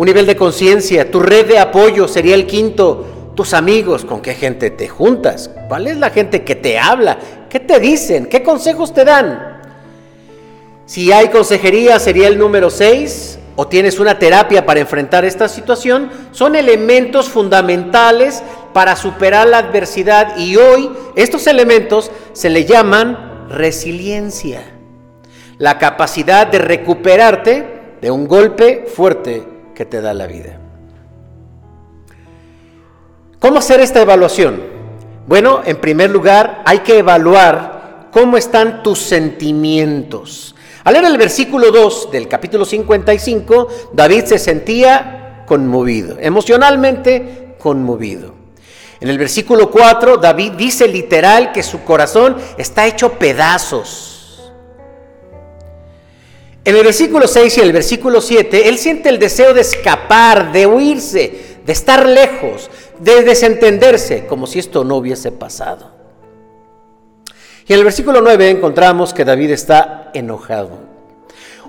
un 0.00 0.06
nivel 0.06 0.24
de 0.24 0.34
conciencia, 0.34 1.10
tu 1.10 1.20
red 1.20 1.46
de 1.46 1.58
apoyo 1.58 2.08
sería 2.08 2.34
el 2.34 2.46
quinto, 2.46 3.32
tus 3.36 3.52
amigos, 3.52 4.06
con 4.06 4.22
qué 4.22 4.32
gente 4.32 4.70
te 4.70 4.88
juntas, 4.88 5.50
cuál 5.68 5.88
es 5.88 5.98
la 5.98 6.08
gente 6.08 6.42
que 6.42 6.54
te 6.54 6.78
habla, 6.78 7.18
qué 7.50 7.60
te 7.60 7.78
dicen, 7.78 8.24
qué 8.24 8.42
consejos 8.42 8.94
te 8.94 9.04
dan. 9.04 9.60
Si 10.86 11.12
hay 11.12 11.28
consejería 11.28 11.98
sería 11.98 12.28
el 12.28 12.38
número 12.38 12.70
seis, 12.70 13.38
o 13.56 13.66
tienes 13.66 14.00
una 14.00 14.18
terapia 14.18 14.64
para 14.64 14.80
enfrentar 14.80 15.26
esta 15.26 15.48
situación, 15.48 16.10
son 16.32 16.56
elementos 16.56 17.28
fundamentales 17.28 18.42
para 18.72 18.96
superar 18.96 19.48
la 19.48 19.58
adversidad 19.58 20.36
y 20.36 20.56
hoy 20.56 20.90
estos 21.16 21.46
elementos 21.46 22.10
se 22.32 22.50
le 22.50 22.64
llaman 22.64 23.48
resiliencia, 23.48 24.62
la 25.58 25.78
capacidad 25.78 26.46
de 26.46 26.58
recuperarte 26.58 27.96
de 28.00 28.10
un 28.10 28.26
golpe 28.26 28.86
fuerte 28.86 29.44
que 29.74 29.84
te 29.84 30.00
da 30.00 30.14
la 30.14 30.26
vida. 30.26 30.58
¿Cómo 33.38 33.58
hacer 33.58 33.80
esta 33.80 34.02
evaluación? 34.02 34.60
Bueno, 35.26 35.62
en 35.64 35.76
primer 35.78 36.10
lugar, 36.10 36.62
hay 36.66 36.80
que 36.80 36.98
evaluar 36.98 38.08
cómo 38.10 38.36
están 38.36 38.82
tus 38.82 38.98
sentimientos. 38.98 40.54
Al 40.84 40.94
leer 40.94 41.06
el 41.06 41.18
versículo 41.18 41.70
2 41.70 42.10
del 42.10 42.28
capítulo 42.28 42.64
55, 42.64 43.68
David 43.92 44.24
se 44.24 44.38
sentía 44.38 45.44
conmovido, 45.46 46.16
emocionalmente 46.20 47.56
conmovido. 47.58 48.39
En 49.00 49.08
el 49.08 49.16
versículo 49.16 49.70
4, 49.70 50.18
David 50.18 50.52
dice 50.52 50.86
literal 50.86 51.52
que 51.52 51.62
su 51.62 51.82
corazón 51.84 52.36
está 52.58 52.86
hecho 52.86 53.12
pedazos. 53.12 54.52
En 56.62 56.76
el 56.76 56.84
versículo 56.84 57.26
6 57.26 57.56
y 57.56 57.60
el 57.62 57.72
versículo 57.72 58.20
7, 58.20 58.68
él 58.68 58.76
siente 58.76 59.08
el 59.08 59.18
deseo 59.18 59.54
de 59.54 59.62
escapar, 59.62 60.52
de 60.52 60.66
huirse, 60.66 61.58
de 61.64 61.72
estar 61.72 62.06
lejos, 62.06 62.70
de 62.98 63.22
desentenderse, 63.22 64.26
como 64.26 64.46
si 64.46 64.58
esto 64.58 64.84
no 64.84 64.96
hubiese 64.96 65.32
pasado. 65.32 65.90
Y 67.66 67.72
en 67.72 67.78
el 67.78 67.84
versículo 67.84 68.20
9 68.20 68.50
encontramos 68.50 69.14
que 69.14 69.24
David 69.24 69.52
está 69.52 70.10
enojado. 70.12 70.90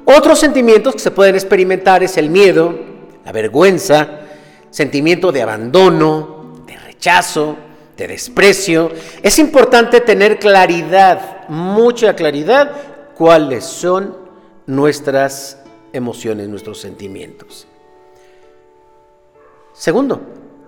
Otros 0.03 0.39
sentimientos 0.39 0.95
que 0.95 1.00
se 1.00 1.11
pueden 1.11 1.35
experimentar 1.35 2.03
es 2.03 2.17
el 2.17 2.29
miedo, 2.29 2.77
la 3.23 3.31
vergüenza, 3.31 4.09
sentimiento 4.71 5.31
de 5.31 5.43
abandono, 5.43 6.40
rechazo, 7.01 7.58
de 7.98 8.08
desprecio. 8.08 8.91
Es 9.24 9.39
importante 9.39 10.01
tener 10.01 10.38
claridad, 10.38 11.48
mucha 11.50 12.15
claridad, 12.15 12.72
cuáles 13.15 13.65
son 13.65 14.15
nuestras 14.67 15.58
emociones, 15.93 16.48
nuestros 16.48 16.79
sentimientos. 16.79 17.65
Segundo, 19.74 20.22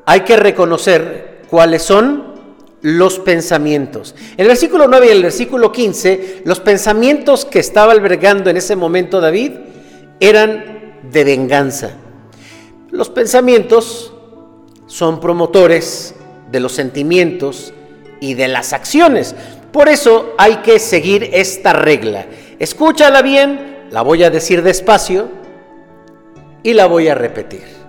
hay 0.07 0.21
que 0.21 0.35
reconocer 0.35 1.43
cuáles 1.51 1.83
son 1.83 2.33
los 2.81 3.19
pensamientos. 3.19 4.15
En 4.31 4.41
el 4.41 4.47
versículo 4.47 4.87
9 4.87 5.05
y 5.05 5.11
el 5.11 5.21
versículo 5.21 5.71
15, 5.71 6.41
los 6.45 6.59
pensamientos 6.59 7.45
que 7.45 7.59
estaba 7.59 7.91
albergando 7.91 8.49
en 8.49 8.57
ese 8.57 8.75
momento 8.75 9.21
David 9.21 9.51
eran 10.19 10.99
de 11.11 11.23
venganza. 11.23 11.91
Los 12.89 13.09
pensamientos 13.09 14.13
son 14.87 15.19
promotores 15.19 16.15
de 16.53 16.61
los 16.61 16.71
sentimientos 16.71 17.73
y 18.21 18.35
de 18.35 18.47
las 18.47 18.71
acciones. 18.71 19.35
Por 19.73 19.89
eso 19.89 20.33
hay 20.37 20.57
que 20.57 20.79
seguir 20.79 21.31
esta 21.33 21.73
regla. 21.73 22.27
Escúchala 22.59 23.21
bien, 23.21 23.89
la 23.91 24.01
voy 24.01 24.23
a 24.23 24.29
decir 24.29 24.63
despacio 24.63 25.27
y 26.63 26.71
la 26.71 26.85
voy 26.85 27.09
a 27.09 27.15
repetir 27.15 27.83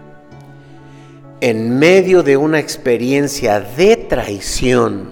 en 1.46 1.78
medio 1.78 2.22
de 2.22 2.38
una 2.38 2.58
experiencia 2.58 3.60
de 3.60 3.98
traición, 3.98 5.10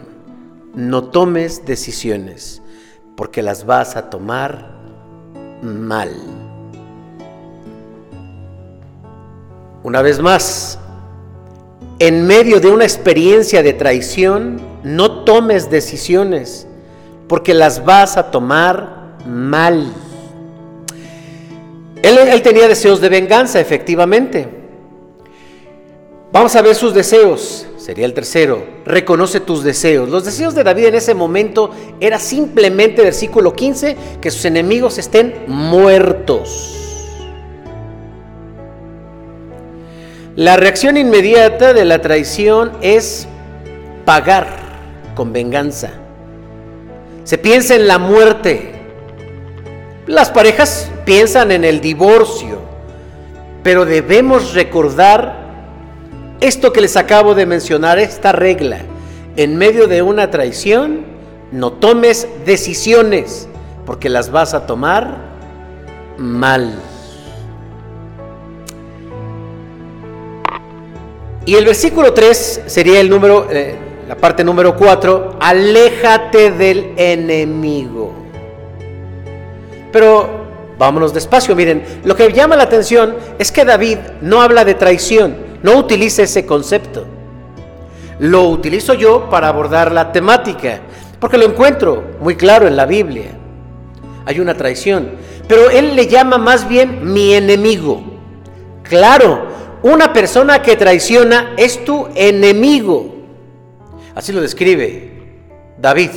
no 0.75 1.11
tomes 1.11 1.67
decisiones 1.67 2.63
porque 3.19 3.43
las 3.43 3.67
vas 3.67 3.97
a 3.97 4.09
tomar 4.09 4.71
mal. 5.61 6.11
Una 9.83 10.01
vez 10.01 10.21
más, 10.21 10.79
en 12.07 12.27
medio 12.27 12.59
de 12.59 12.69
una 12.69 12.83
experiencia 12.83 13.63
de 13.63 13.75
traición, 13.75 14.61
no 14.83 15.23
tomes 15.23 15.71
decisiones 15.71 16.67
porque 17.29 17.55
las 17.55 17.85
vas 17.85 18.17
a 18.17 18.33
tomar 18.33 19.19
mal. 19.25 19.93
Él, 22.03 22.43
tenía 22.43 22.67
deseos 22.67 23.01
de 23.01 23.09
venganza, 23.09 23.61
efectivamente 23.61 24.49
Vamos 26.33 26.57
a 26.57 26.63
ver 26.63 26.75
sus 26.75 26.95
deseos. 26.95 27.67
Sería 27.77 28.07
el 28.07 28.15
tercero. 28.15 28.67
Reconoce 28.87 29.39
tus 29.39 29.63
deseos. 29.63 30.09
Los 30.09 30.25
deseos 30.25 30.55
de 30.55 30.65
David 30.65 30.87
en 30.87 30.95
ese 30.95 31.13
momento 31.13 31.71
era 32.01 32.19
simplemente, 32.19 33.03
versículo 33.03 33.53
15, 33.53 33.97
que 34.19 34.31
sus 34.31 34.47
enemigos 34.47 34.97
estén 34.97 35.45
muertos. 35.47 36.82
La 40.37 40.57
reacción 40.57 40.97
inmediata 40.97 41.75
de 41.75 41.85
la 41.85 42.01
traición 42.01 42.73
es 42.81 43.29
pagar 44.07 44.47
con 45.15 45.31
venganza. 45.31 45.91
Se 47.25 47.37
piensa 47.37 47.75
en 47.75 47.87
la 47.87 47.99
muerte. 47.99 48.73
Las 50.07 50.31
parejas 50.31 50.91
piensan 51.05 51.53
en 51.53 51.65
el 51.65 51.83
divorcio, 51.83 52.61
pero 53.63 53.85
debemos 53.85 54.55
recordar 54.55 55.37
esto 56.41 56.73
que 56.73 56.81
les 56.81 56.97
acabo 56.97 57.35
de 57.35 57.45
mencionar, 57.45 57.99
esta 57.99 58.33
regla, 58.33 58.79
en 59.37 59.59
medio 59.59 59.87
de 59.87 60.01
una 60.01 60.31
traición, 60.31 61.05
no 61.53 61.73
tomes 61.73 62.27
decisiones, 62.47 63.49
porque 63.85 64.09
las 64.09 64.31
vas 64.31 64.55
a 64.55 64.65
tomar 64.65 65.19
mal. 66.17 66.73
Y 71.45 71.57
el 71.57 71.65
versículo 71.65 72.13
3 72.13 72.63
sería 72.67 73.01
el 73.01 73.11
número, 73.11 73.49
eh, 73.51 73.75
la 74.09 74.17
parte 74.17 74.45
número 74.45 74.77
4, 74.77 75.39
aléjate 75.41 76.53
del 76.53 76.93
enemigo. 76.97 78.13
Pero 79.91 80.43
vámonos 80.79 81.13
despacio, 81.13 81.57
miren, 81.57 81.85
lo 82.05 82.15
que 82.15 82.33
llama 82.33 82.57
la 82.57 82.65
atención 82.65 83.17
es 83.39 83.51
que 83.51 83.65
David 83.65 83.99
no 84.21 84.41
habla 84.41 84.65
de 84.65 84.75
traición, 84.75 85.37
no 85.63 85.77
utilice 85.79 86.25
ese 86.25 86.47
concepto. 86.47 87.07
Lo 88.21 88.49
utilizo 88.49 88.95
yo 88.95 89.29
para 89.29 89.49
abordar 89.49 89.91
la 89.91 90.13
temática, 90.13 90.81
porque 91.19 91.39
lo 91.39 91.47
encuentro 91.47 92.05
muy 92.21 92.37
claro 92.37 92.69
en 92.69 92.77
la 92.77 92.87
Biblia. 92.87 93.33
Hay 94.27 94.39
una 94.39 94.55
traición, 94.55 95.11
pero 95.49 95.71
él 95.71 95.97
le 95.97 96.07
llama 96.07 96.39
más 96.39 96.69
bien 96.69 97.13
mi 97.13 97.35
enemigo. 97.35 98.01
Claro, 98.85 99.52
una 99.83 100.13
persona 100.13 100.63
que 100.63 100.77
traiciona 100.77 101.55
es 101.57 101.85
tu 101.85 102.09
enemigo. 102.15 103.15
Así 104.15 104.33
lo 104.33 104.41
describe 104.41 105.13
David. 105.79 106.11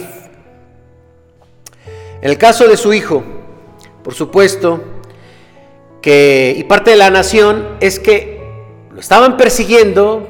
En 2.22 2.30
el 2.30 2.38
caso 2.38 2.68
de 2.68 2.78
su 2.78 2.94
hijo, 2.94 3.24
por 4.04 4.14
supuesto, 4.14 4.84
que 6.02 6.56
y 6.58 6.64
parte 6.66 6.92
de 6.92 6.98
la 6.98 7.10
nación 7.10 7.78
es 7.80 8.00
que 8.00 8.42
lo 8.92 9.00
estaban 9.00 9.38
persiguiendo 9.38 10.28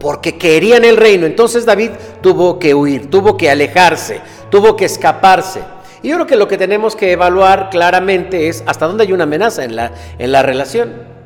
porque 0.00 0.38
querían 0.38 0.84
el 0.84 0.96
reino. 0.96 1.26
Entonces 1.26 1.64
David 1.64 1.90
tuvo 2.20 2.58
que 2.58 2.74
huir, 2.74 3.10
tuvo 3.10 3.36
que 3.36 3.50
alejarse, 3.50 4.20
tuvo 4.50 4.76
que 4.76 4.84
escaparse. 4.84 5.60
Y 6.02 6.08
yo 6.08 6.16
creo 6.16 6.26
que 6.26 6.36
lo 6.36 6.48
que 6.48 6.56
tenemos 6.56 6.94
que 6.94 7.12
evaluar 7.12 7.70
claramente 7.70 8.48
es 8.48 8.62
hasta 8.66 8.86
dónde 8.86 9.04
hay 9.04 9.12
una 9.12 9.24
amenaza 9.24 9.64
en 9.64 9.76
la, 9.76 9.92
en 10.18 10.32
la 10.32 10.42
relación. 10.42 11.17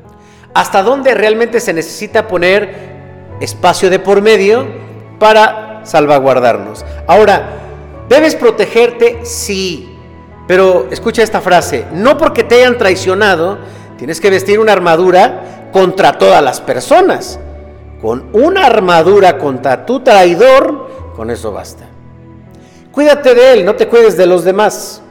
Hasta 0.53 0.83
dónde 0.83 1.13
realmente 1.13 1.59
se 1.59 1.73
necesita 1.73 2.27
poner 2.27 2.93
espacio 3.39 3.89
de 3.89 3.99
por 3.99 4.21
medio 4.21 4.65
para 5.19 5.81
salvaguardarnos. 5.83 6.85
Ahora, 7.07 7.49
¿debes 8.09 8.35
protegerte? 8.35 9.25
Sí. 9.25 9.89
Pero 10.47 10.87
escucha 10.91 11.23
esta 11.23 11.41
frase, 11.41 11.85
no 11.93 12.17
porque 12.17 12.43
te 12.43 12.55
hayan 12.55 12.77
traicionado, 12.77 13.59
tienes 13.97 14.19
que 14.19 14.29
vestir 14.29 14.59
una 14.59 14.73
armadura 14.73 15.69
contra 15.71 16.17
todas 16.17 16.43
las 16.43 16.59
personas. 16.61 17.39
Con 18.01 18.29
una 18.33 18.65
armadura 18.65 19.37
contra 19.37 19.85
tu 19.85 20.01
traidor, 20.01 21.13
con 21.15 21.29
eso 21.31 21.53
basta. 21.53 21.85
Cuídate 22.91 23.33
de 23.33 23.53
él, 23.53 23.65
no 23.65 23.75
te 23.75 23.87
cuides 23.87 24.17
de 24.17 24.25
los 24.25 24.43
demás. 24.43 25.02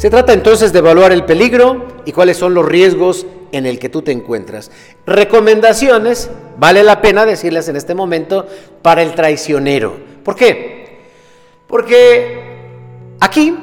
Se 0.00 0.08
trata 0.08 0.32
entonces 0.32 0.72
de 0.72 0.78
evaluar 0.78 1.12
el 1.12 1.26
peligro 1.26 1.86
y 2.06 2.12
cuáles 2.12 2.38
son 2.38 2.54
los 2.54 2.64
riesgos 2.64 3.26
en 3.52 3.66
el 3.66 3.78
que 3.78 3.90
tú 3.90 4.00
te 4.00 4.12
encuentras. 4.12 4.70
Recomendaciones, 5.04 6.30
vale 6.56 6.82
la 6.82 7.02
pena 7.02 7.26
decirlas 7.26 7.68
en 7.68 7.76
este 7.76 7.94
momento, 7.94 8.46
para 8.80 9.02
el 9.02 9.14
traicionero. 9.14 9.94
¿Por 10.24 10.36
qué? 10.36 11.00
Porque 11.66 12.40
aquí, 13.20 13.54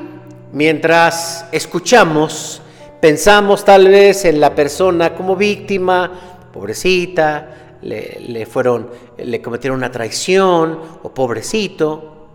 mientras 0.52 1.45
escuchamos 1.52 2.62
Pensamos 3.00 3.63
tal 3.63 3.89
vez 3.89 4.26
en 4.26 4.39
la 4.39 4.56
persona 4.56 5.13
como 5.13 5.36
víctima, 5.36 6.50
pobrecita, 6.52 7.78
le, 7.84 8.47
fueron, 8.47 8.89
le 9.17 9.39
cometieron 9.39 9.78
una 9.78 9.91
traición 9.91 10.80
o 11.04 11.13
pobrecito, 11.13 12.28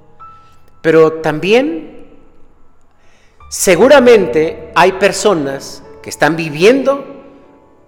pero 0.81 1.15
también 1.15 2.02
seguramente 3.53 4.71
hay 4.75 4.93
personas 4.93 5.83
que 6.03 6.09
están 6.09 6.37
viviendo 6.37 7.05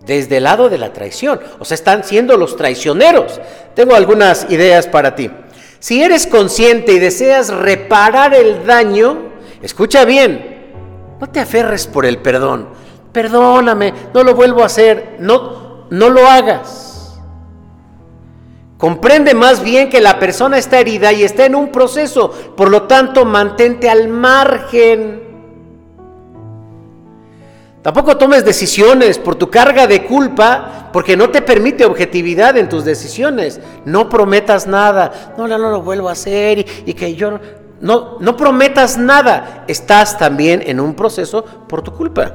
desde 0.05 0.37
el 0.37 0.45
lado 0.45 0.69
de 0.69 0.77
la 0.77 0.93
traición, 0.93 1.41
o 1.59 1.65
sea, 1.65 1.75
están 1.75 2.05
siendo 2.05 2.37
los 2.37 2.59
traicioneros. 2.59 3.41
Tengo 3.75 3.95
algunas 3.95 4.47
ideas 4.51 4.87
para 4.87 5.15
ti. 5.15 5.31
Si 5.79 6.03
eres 6.03 6.27
consciente 6.27 6.93
y 6.93 6.99
deseas 6.99 7.49
reparar 7.49 8.35
el 8.35 8.67
daño, 8.67 9.33
escucha 9.63 10.05
bien, 10.05 10.75
no 11.19 11.31
te 11.31 11.41
aferres 11.41 11.87
por 11.87 12.05
el 12.05 12.19
perdón. 12.19 12.69
Perdóname, 13.11 13.95
no 14.13 14.23
lo 14.23 14.35
vuelvo 14.35 14.63
a 14.63 14.67
hacer. 14.67 15.17
No, 15.19 15.87
no 15.89 16.11
lo 16.11 16.29
hagas. 16.29 17.19
Comprende 18.77 19.33
más 19.33 19.63
bien 19.63 19.89
que 19.89 20.03
la 20.03 20.19
persona 20.19 20.59
está 20.59 20.79
herida 20.79 21.11
y 21.15 21.23
está 21.23 21.47
en 21.47 21.55
un 21.55 21.73
proceso. 21.73 22.31
Por 22.55 22.71
lo 22.71 22.83
tanto, 22.83 23.25
mantente 23.25 23.89
al 23.89 24.09
margen. 24.09 25.34
Tampoco 27.85 28.17
tomes 28.17 28.47
decisiones 28.47 29.19
por 29.19 29.35
tu 29.35 29.51
carga 29.51 29.87
de 29.87 30.07
culpa, 30.07 30.89
porque 30.91 31.19
no 31.19 31.29
te 31.29 31.43
permite 31.43 31.85
objetividad 31.85 32.57
en 32.57 32.67
tus 32.67 32.83
decisiones. 32.83 33.61
No 33.85 34.09
prometas 34.09 34.67
nada. 34.67 35.35
No, 35.37 35.47
no, 35.47 35.59
lo 35.59 35.83
vuelvo 35.83 36.09
a 36.09 36.13
hacer 36.13 36.61
y, 36.61 36.67
y 36.87 36.95
que 36.95 37.15
yo 37.15 37.39
no, 37.83 38.17
no 38.21 38.37
prometas 38.39 38.97
nada. 38.97 39.67
Estás 39.69 40.17
también 40.17 40.63
en 40.65 40.81
un 40.81 40.95
proceso 40.95 41.45
por 41.45 41.83
tu 41.83 41.93
culpa. 41.93 42.35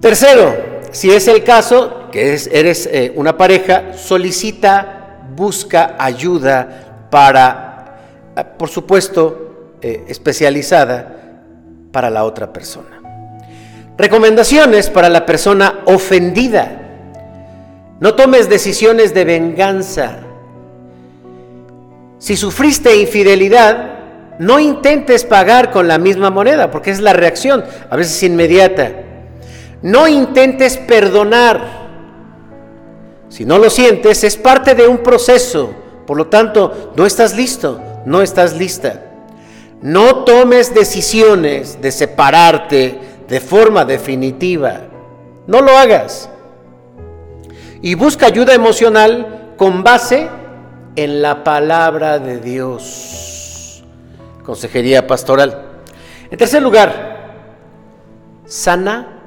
Tercero, 0.00 0.56
si 0.90 1.10
es 1.10 1.28
el 1.28 1.44
caso, 1.44 2.08
que 2.10 2.34
eres 2.50 2.88
eh, 2.90 3.12
una 3.16 3.36
pareja, 3.36 3.98
solicita, 3.98 5.26
busca 5.36 5.96
ayuda 5.98 7.06
para, 7.10 8.30
eh, 8.34 8.44
por 8.56 8.70
supuesto, 8.70 9.74
eh, 9.82 10.06
especializada 10.08 11.18
para 11.92 12.08
la 12.08 12.24
otra 12.24 12.50
persona. 12.50 13.01
Recomendaciones 14.02 14.90
para 14.90 15.08
la 15.08 15.24
persona 15.24 15.78
ofendida. 15.84 16.72
No 18.00 18.16
tomes 18.16 18.48
decisiones 18.48 19.14
de 19.14 19.24
venganza. 19.24 20.18
Si 22.18 22.36
sufriste 22.36 22.96
infidelidad, 22.96 24.00
no 24.40 24.58
intentes 24.58 25.24
pagar 25.24 25.70
con 25.70 25.86
la 25.86 25.98
misma 25.98 26.30
moneda, 26.30 26.68
porque 26.72 26.90
es 26.90 26.98
la 26.98 27.12
reacción, 27.12 27.64
a 27.90 27.94
veces 27.94 28.20
inmediata. 28.24 28.90
No 29.82 30.08
intentes 30.08 30.78
perdonar. 30.78 31.60
Si 33.28 33.44
no 33.44 33.58
lo 33.58 33.70
sientes, 33.70 34.24
es 34.24 34.36
parte 34.36 34.74
de 34.74 34.88
un 34.88 34.98
proceso. 34.98 35.76
Por 36.08 36.16
lo 36.16 36.26
tanto, 36.26 36.92
no 36.96 37.06
estás 37.06 37.36
listo, 37.36 37.80
no 38.04 38.20
estás 38.20 38.56
lista. 38.56 39.00
No 39.80 40.24
tomes 40.24 40.74
decisiones 40.74 41.80
de 41.80 41.92
separarte 41.92 43.11
de 43.32 43.40
forma 43.40 43.86
definitiva. 43.86 44.82
No 45.46 45.62
lo 45.62 45.70
hagas. 45.70 46.28
Y 47.80 47.94
busca 47.94 48.26
ayuda 48.26 48.52
emocional 48.52 49.54
con 49.56 49.82
base 49.82 50.28
en 50.96 51.22
la 51.22 51.42
palabra 51.42 52.18
de 52.18 52.40
Dios. 52.40 53.82
Consejería 54.44 55.06
pastoral. 55.06 55.80
En 56.30 56.36
tercer 56.36 56.62
lugar, 56.62 57.46
sana 58.44 59.18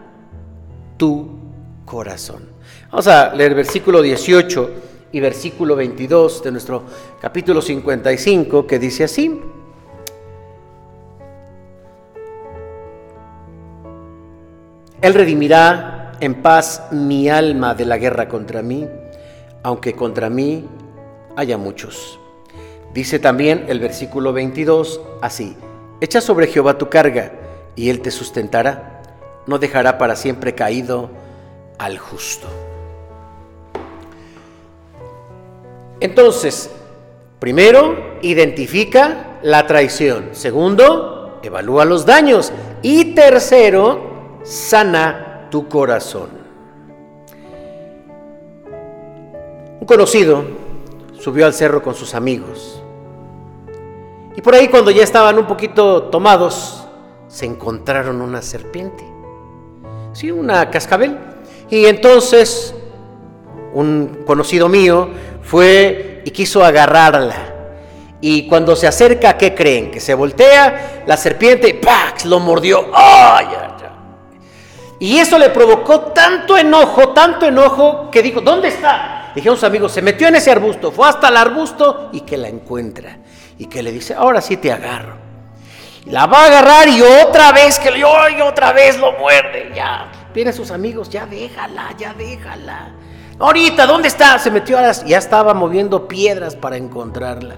tu 0.98 1.40
corazón. 1.84 2.50
Vamos 2.92 3.08
a 3.08 3.34
leer 3.34 3.56
versículo 3.56 4.04
18 4.04 4.70
y 5.14 5.20
versículo 5.20 5.76
22 5.76 6.44
de 6.44 6.52
nuestro 6.52 6.84
capítulo 7.20 7.60
55 7.60 8.68
que 8.68 8.78
dice 8.78 9.06
así. 9.06 9.42
Él 15.06 15.14
redimirá 15.14 16.14
en 16.20 16.42
paz 16.42 16.88
mi 16.90 17.30
alma 17.30 17.76
de 17.76 17.86
la 17.86 18.00
guerra 18.00 18.28
contra 18.28 18.64
mí, 18.64 18.88
aunque 19.62 19.94
contra 19.94 20.32
mí 20.32 20.68
haya 21.36 21.60
muchos. 21.60 22.20
Dice 22.92 23.20
también 23.20 23.66
el 23.68 23.80
versículo 23.80 24.34
22 24.34 25.00
así, 25.22 25.56
echa 26.02 26.22
sobre 26.22 26.48
Jehová 26.48 26.80
tu 26.80 26.90
carga 26.90 27.34
y 27.76 27.92
él 27.92 28.02
te 28.02 28.10
sustentará 28.10 29.04
no 29.46 29.60
dejará 29.60 30.00
para 30.00 30.16
siempre 30.16 30.56
caído 30.56 31.12
al 31.78 32.00
justo. 32.00 32.48
Entonces, 36.00 36.72
primero, 37.38 38.18
identifica 38.24 39.38
la 39.44 39.68
traición. 39.68 40.30
Segundo, 40.32 41.40
evalúa 41.44 41.86
los 41.86 42.08
daños. 42.08 42.52
Y 42.82 43.14
tercero, 43.14 44.15
sana 44.46 45.48
tu 45.52 45.68
corazón. 45.68 46.30
Un 49.82 49.86
conocido 49.86 50.46
subió 51.20 51.46
al 51.46 51.54
cerro 51.54 51.82
con 51.82 51.96
sus 51.96 52.16
amigos. 52.16 52.82
Y 54.36 54.42
por 54.42 54.56
ahí 54.56 54.70
cuando 54.70 54.92
ya 54.92 55.04
estaban 55.04 55.38
un 55.38 55.46
poquito 55.46 56.04
tomados, 56.04 56.88
se 57.28 57.46
encontraron 57.46 58.22
una 58.22 58.42
serpiente 58.42 59.16
sí, 60.16 60.32
una 60.32 60.72
cascabel. 60.72 61.18
Y 61.70 61.86
entonces 61.86 62.74
un 63.74 64.24
conocido 64.26 64.70
mío 64.70 65.10
fue 65.44 66.24
y 66.26 66.32
quiso 66.32 66.64
agarrarla. 66.64 67.54
Y 68.22 68.48
cuando 68.48 68.76
se 68.76 68.88
acerca, 68.88 69.38
¿qué 69.38 69.54
creen? 69.54 69.92
Que 69.92 70.00
se 70.00 70.14
voltea 70.14 71.04
la 71.06 71.18
serpiente 71.18 71.74
¡pax! 71.76 72.26
lo 72.26 72.40
mordió. 72.40 72.88
¡Ay, 72.94 73.48
Y 75.00 75.18
eso 75.18 75.38
le 75.38 75.50
provocó 75.50 76.00
tanto 76.14 76.58
enojo, 76.58 77.10
tanto 77.10 77.46
enojo, 77.48 78.10
que 78.10 78.22
dijo, 78.22 78.42
¿dónde 78.42 78.70
está? 78.70 79.32
Dijeron 79.36 79.58
sus 79.58 79.66
amigos, 79.66 79.92
se 79.92 80.02
metió 80.02 80.28
en 80.28 80.36
ese 80.36 80.52
arbusto, 80.52 80.92
fue 80.92 81.10
hasta 81.10 81.28
el 81.28 81.38
arbusto 81.38 82.10
y 82.14 82.22
que 82.22 82.38
la 82.38 82.48
encuentra. 82.48 83.18
Y 83.58 83.66
que 83.68 83.84
le 83.84 83.92
dice, 83.92 84.14
ahora 84.14 84.42
sí 84.42 84.58
te 84.58 84.72
agarro. 84.72 85.18
La 86.06 86.28
va 86.28 86.44
a 86.44 86.46
agarrar 86.48 86.88
y 86.88 87.02
otra 87.02 87.52
vez 87.52 87.80
que 87.80 87.90
lo 87.92 87.98
y 88.30 88.42
otra 88.42 88.72
vez 88.72 88.98
lo 89.00 89.14
muerde. 89.14 89.72
Ya, 89.76 90.12
vienen 90.34 90.54
sus 90.54 90.72
amigos, 90.72 91.10
ya 91.10 91.26
déjala, 91.26 91.96
ya 91.98 92.14
déjala. 92.14 92.94
Ahorita, 93.40 93.86
¿dónde 93.86 94.08
está? 94.08 94.40
Se 94.40 94.52
metió 94.52 94.78
a 94.78 94.82
las, 94.82 95.04
ya 95.04 95.18
estaba 95.18 95.54
moviendo 95.54 96.08
piedras 96.08 96.56
para 96.56 96.78
encontrarla. 96.78 97.56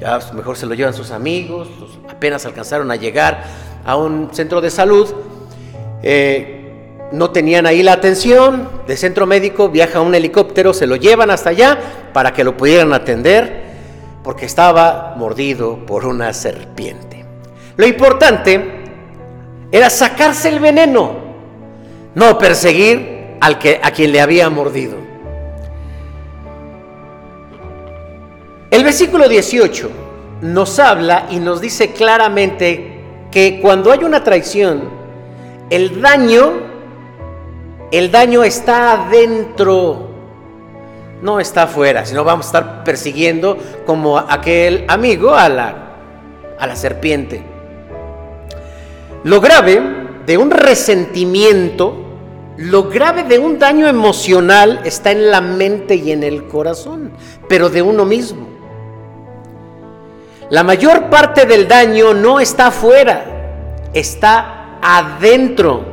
Ya 0.00 0.18
pues, 0.18 0.32
mejor 0.32 0.56
se 0.56 0.66
lo 0.66 0.74
llevan 0.74 0.94
sus 0.94 1.10
amigos, 1.10 1.68
pues, 1.78 1.90
apenas 2.08 2.46
alcanzaron 2.46 2.90
a 2.90 2.96
llegar 2.96 3.44
a 3.84 3.96
un 3.96 4.30
centro 4.32 4.60
de 4.60 4.70
salud. 4.70 5.12
Eh, 6.02 6.56
no 7.12 7.30
tenían 7.30 7.66
ahí 7.66 7.82
la 7.82 7.92
atención 7.92 8.68
de 8.86 8.96
centro 8.96 9.26
médico, 9.26 9.68
viaja 9.68 10.00
un 10.00 10.14
helicóptero, 10.14 10.74
se 10.74 10.86
lo 10.86 10.96
llevan 10.96 11.30
hasta 11.30 11.50
allá 11.50 11.78
para 12.12 12.32
que 12.32 12.44
lo 12.44 12.56
pudieran 12.56 12.92
atender, 12.92 13.64
porque 14.22 14.46
estaba 14.46 15.14
mordido 15.16 15.86
por 15.86 16.04
una 16.04 16.32
serpiente. 16.32 17.24
Lo 17.76 17.86
importante 17.86 18.84
era 19.70 19.90
sacarse 19.90 20.48
el 20.48 20.60
veneno, 20.60 21.12
no 22.14 22.38
perseguir 22.38 23.36
al 23.40 23.58
que, 23.58 23.80
a 23.82 23.90
quien 23.90 24.12
le 24.12 24.20
había 24.20 24.48
mordido. 24.50 24.96
El 28.70 28.82
versículo 28.82 29.28
18 29.28 29.90
nos 30.42 30.78
habla 30.78 31.26
y 31.30 31.36
nos 31.38 31.60
dice 31.60 31.92
claramente 31.92 33.00
que 33.30 33.60
cuando 33.60 33.92
hay 33.92 34.04
una 34.04 34.24
traición, 34.24 35.05
el 35.70 36.00
daño, 36.00 36.52
el 37.90 38.10
daño 38.10 38.44
está 38.44 38.92
adentro, 38.92 40.08
no 41.22 41.40
está 41.40 41.64
afuera, 41.64 42.06
sino 42.06 42.24
vamos 42.24 42.46
a 42.46 42.48
estar 42.48 42.84
persiguiendo 42.84 43.56
como 43.84 44.18
aquel 44.18 44.84
amigo 44.88 45.34
a 45.34 45.48
la, 45.48 45.96
a 46.58 46.66
la 46.66 46.76
serpiente. 46.76 47.42
Lo 49.24 49.40
grave 49.40 49.82
de 50.24 50.38
un 50.38 50.50
resentimiento, 50.50 51.96
lo 52.58 52.84
grave 52.84 53.24
de 53.24 53.38
un 53.38 53.58
daño 53.58 53.88
emocional 53.88 54.80
está 54.84 55.10
en 55.10 55.30
la 55.30 55.40
mente 55.40 55.96
y 55.96 56.12
en 56.12 56.22
el 56.22 56.46
corazón, 56.46 57.10
pero 57.48 57.70
de 57.70 57.82
uno 57.82 58.04
mismo. 58.04 58.46
La 60.48 60.62
mayor 60.62 61.10
parte 61.10 61.44
del 61.44 61.66
daño 61.66 62.14
no 62.14 62.38
está 62.38 62.68
afuera, 62.68 63.88
está 63.92 64.55
adentro. 64.86 65.84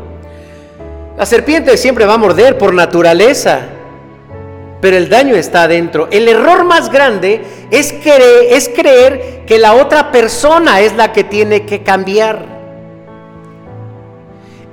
La 1.18 1.26
serpiente 1.26 1.76
siempre 1.78 2.06
va 2.06 2.14
a 2.14 2.18
morder 2.18 2.58
por 2.58 2.74
naturaleza, 2.74 3.62
pero 4.82 4.98
el 4.98 5.10
daño 5.10 5.36
está 5.36 5.64
adentro. 5.64 6.08
El 6.12 6.28
error 6.28 6.64
más 6.64 6.92
grande 6.92 7.42
es 7.72 7.94
creer, 7.94 9.46
que 9.48 9.58
la 9.58 9.74
otra 9.74 10.12
persona 10.12 10.82
es 10.82 10.96
la 10.96 11.12
que 11.12 11.24
tiene 11.24 11.66
que 11.66 11.82
cambiar. 11.82 12.46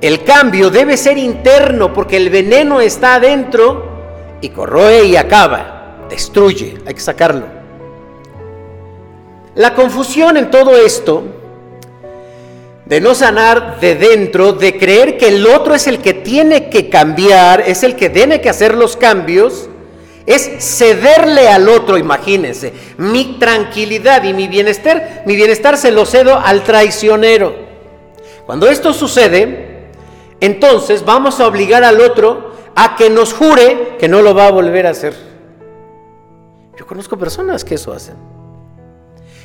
El 0.00 0.24
cambio 0.24 0.70
debe 0.70 0.96
ser 0.96 1.18
interno 1.18 1.92
porque 1.92 2.16
el 2.16 2.30
veneno 2.30 2.80
está 2.80 3.16
adentro 3.16 3.88
y 4.40 4.50
corroe 4.50 5.04
y 5.04 5.16
acaba, 5.16 6.06
destruye, 6.08 6.78
hay 6.86 6.94
que 6.94 7.00
sacarlo. 7.00 7.46
La 9.54 9.74
confusión 9.74 10.36
en 10.36 10.50
todo 10.50 10.76
esto, 10.76 11.24
de 12.90 13.00
no 13.00 13.14
sanar 13.14 13.78
de 13.78 13.94
dentro, 13.94 14.52
de 14.52 14.76
creer 14.76 15.16
que 15.16 15.28
el 15.28 15.46
otro 15.46 15.76
es 15.76 15.86
el 15.86 16.00
que 16.00 16.12
tiene 16.12 16.70
que 16.70 16.90
cambiar, 16.90 17.60
es 17.60 17.84
el 17.84 17.94
que 17.94 18.10
tiene 18.10 18.40
que 18.40 18.50
hacer 18.50 18.74
los 18.74 18.96
cambios, 18.96 19.70
es 20.26 20.50
cederle 20.58 21.46
al 21.46 21.68
otro, 21.68 21.98
imagínense, 21.98 22.72
mi 22.98 23.38
tranquilidad 23.38 24.24
y 24.24 24.34
mi 24.34 24.48
bienestar, 24.48 25.22
mi 25.24 25.36
bienestar 25.36 25.78
se 25.78 25.92
lo 25.92 26.04
cedo 26.04 26.36
al 26.36 26.64
traicionero. 26.64 27.54
Cuando 28.44 28.68
esto 28.68 28.92
sucede, 28.92 29.86
entonces 30.40 31.04
vamos 31.04 31.38
a 31.38 31.46
obligar 31.46 31.84
al 31.84 32.00
otro 32.00 32.56
a 32.74 32.96
que 32.96 33.08
nos 33.08 33.32
jure 33.32 33.98
que 34.00 34.08
no 34.08 34.20
lo 34.20 34.34
va 34.34 34.48
a 34.48 34.50
volver 34.50 34.88
a 34.88 34.90
hacer. 34.90 35.14
Yo 36.76 36.84
conozco 36.88 37.16
personas 37.16 37.64
que 37.64 37.76
eso 37.76 37.92
hacen. 37.92 38.16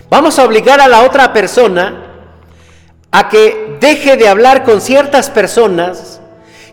Vamos 0.10 0.40
a 0.40 0.46
obligar 0.46 0.82
a 0.82 0.88
la 0.88 1.04
otra 1.04 1.32
persona 1.32 2.05
a 3.12 3.30
que 3.30 3.78
deje 3.80 4.18
de 4.18 4.28
hablar 4.28 4.64
con 4.64 4.82
ciertas 4.82 5.30
personas, 5.30 6.20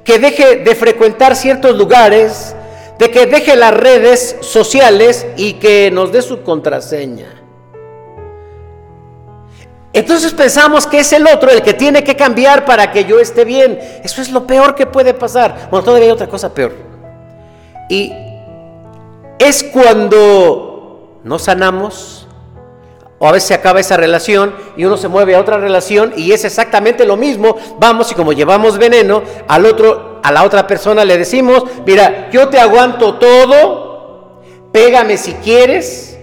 que 0.04 0.18
deje 0.18 0.56
de 0.56 0.74
frecuentar 0.74 1.36
ciertos 1.36 1.76
lugares, 1.76 2.54
de 2.98 3.10
que 3.10 3.26
deje 3.26 3.56
las 3.56 3.74
redes 3.74 4.36
sociales 4.40 5.26
y 5.36 5.54
que 5.54 5.90
nos 5.90 6.12
dé 6.12 6.22
su 6.22 6.42
contraseña. 6.42 7.42
Entonces 9.92 10.32
pensamos 10.32 10.86
que 10.86 11.00
es 11.00 11.12
el 11.12 11.26
otro 11.26 11.50
el 11.50 11.62
que 11.62 11.74
tiene 11.74 12.02
que 12.02 12.16
cambiar 12.16 12.64
para 12.64 12.90
que 12.92 13.04
yo 13.04 13.20
esté 13.20 13.44
bien. 13.44 13.78
Eso 14.02 14.22
es 14.22 14.30
lo 14.30 14.46
peor 14.46 14.74
que 14.74 14.86
puede 14.86 15.12
pasar. 15.12 15.68
Bueno, 15.70 15.84
todavía 15.84 16.06
hay 16.06 16.12
otra 16.12 16.28
cosa 16.28 16.54
peor. 16.54 16.72
Y 17.90 18.10
es 19.38 19.62
cuando 19.64 21.20
no 21.24 21.38
sanamos, 21.38 22.21
o 23.22 23.28
a 23.28 23.30
veces 23.30 23.46
se 23.46 23.54
acaba 23.54 23.78
esa 23.78 23.96
relación 23.96 24.52
y 24.76 24.84
uno 24.84 24.96
se 24.96 25.06
mueve 25.06 25.36
a 25.36 25.40
otra 25.40 25.56
relación 25.56 26.12
y 26.16 26.32
es 26.32 26.44
exactamente 26.44 27.04
lo 27.04 27.16
mismo. 27.16 27.56
Vamos 27.78 28.10
y 28.10 28.16
como 28.16 28.32
llevamos 28.32 28.78
veneno, 28.78 29.22
al 29.46 29.64
otro, 29.64 30.18
a 30.24 30.32
la 30.32 30.42
otra 30.42 30.66
persona 30.66 31.04
le 31.04 31.16
decimos, 31.16 31.62
mira, 31.86 32.30
yo 32.32 32.48
te 32.48 32.58
aguanto 32.58 33.20
todo, 33.20 34.42
pégame 34.72 35.16
si 35.16 35.34
quieres, 35.34 36.18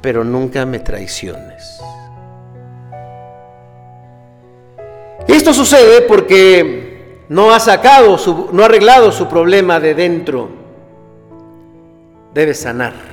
pero 0.00 0.22
nunca 0.22 0.64
me 0.64 0.78
traiciones. 0.78 1.80
Esto 5.26 5.52
sucede 5.52 6.02
porque 6.02 7.24
no 7.30 7.52
ha 7.52 7.58
sacado, 7.58 8.16
no 8.52 8.62
ha 8.62 8.66
arreglado 8.66 9.10
su 9.10 9.26
problema 9.26 9.80
de 9.80 9.94
dentro. 9.96 10.50
Debe 12.32 12.54
sanar. 12.54 13.11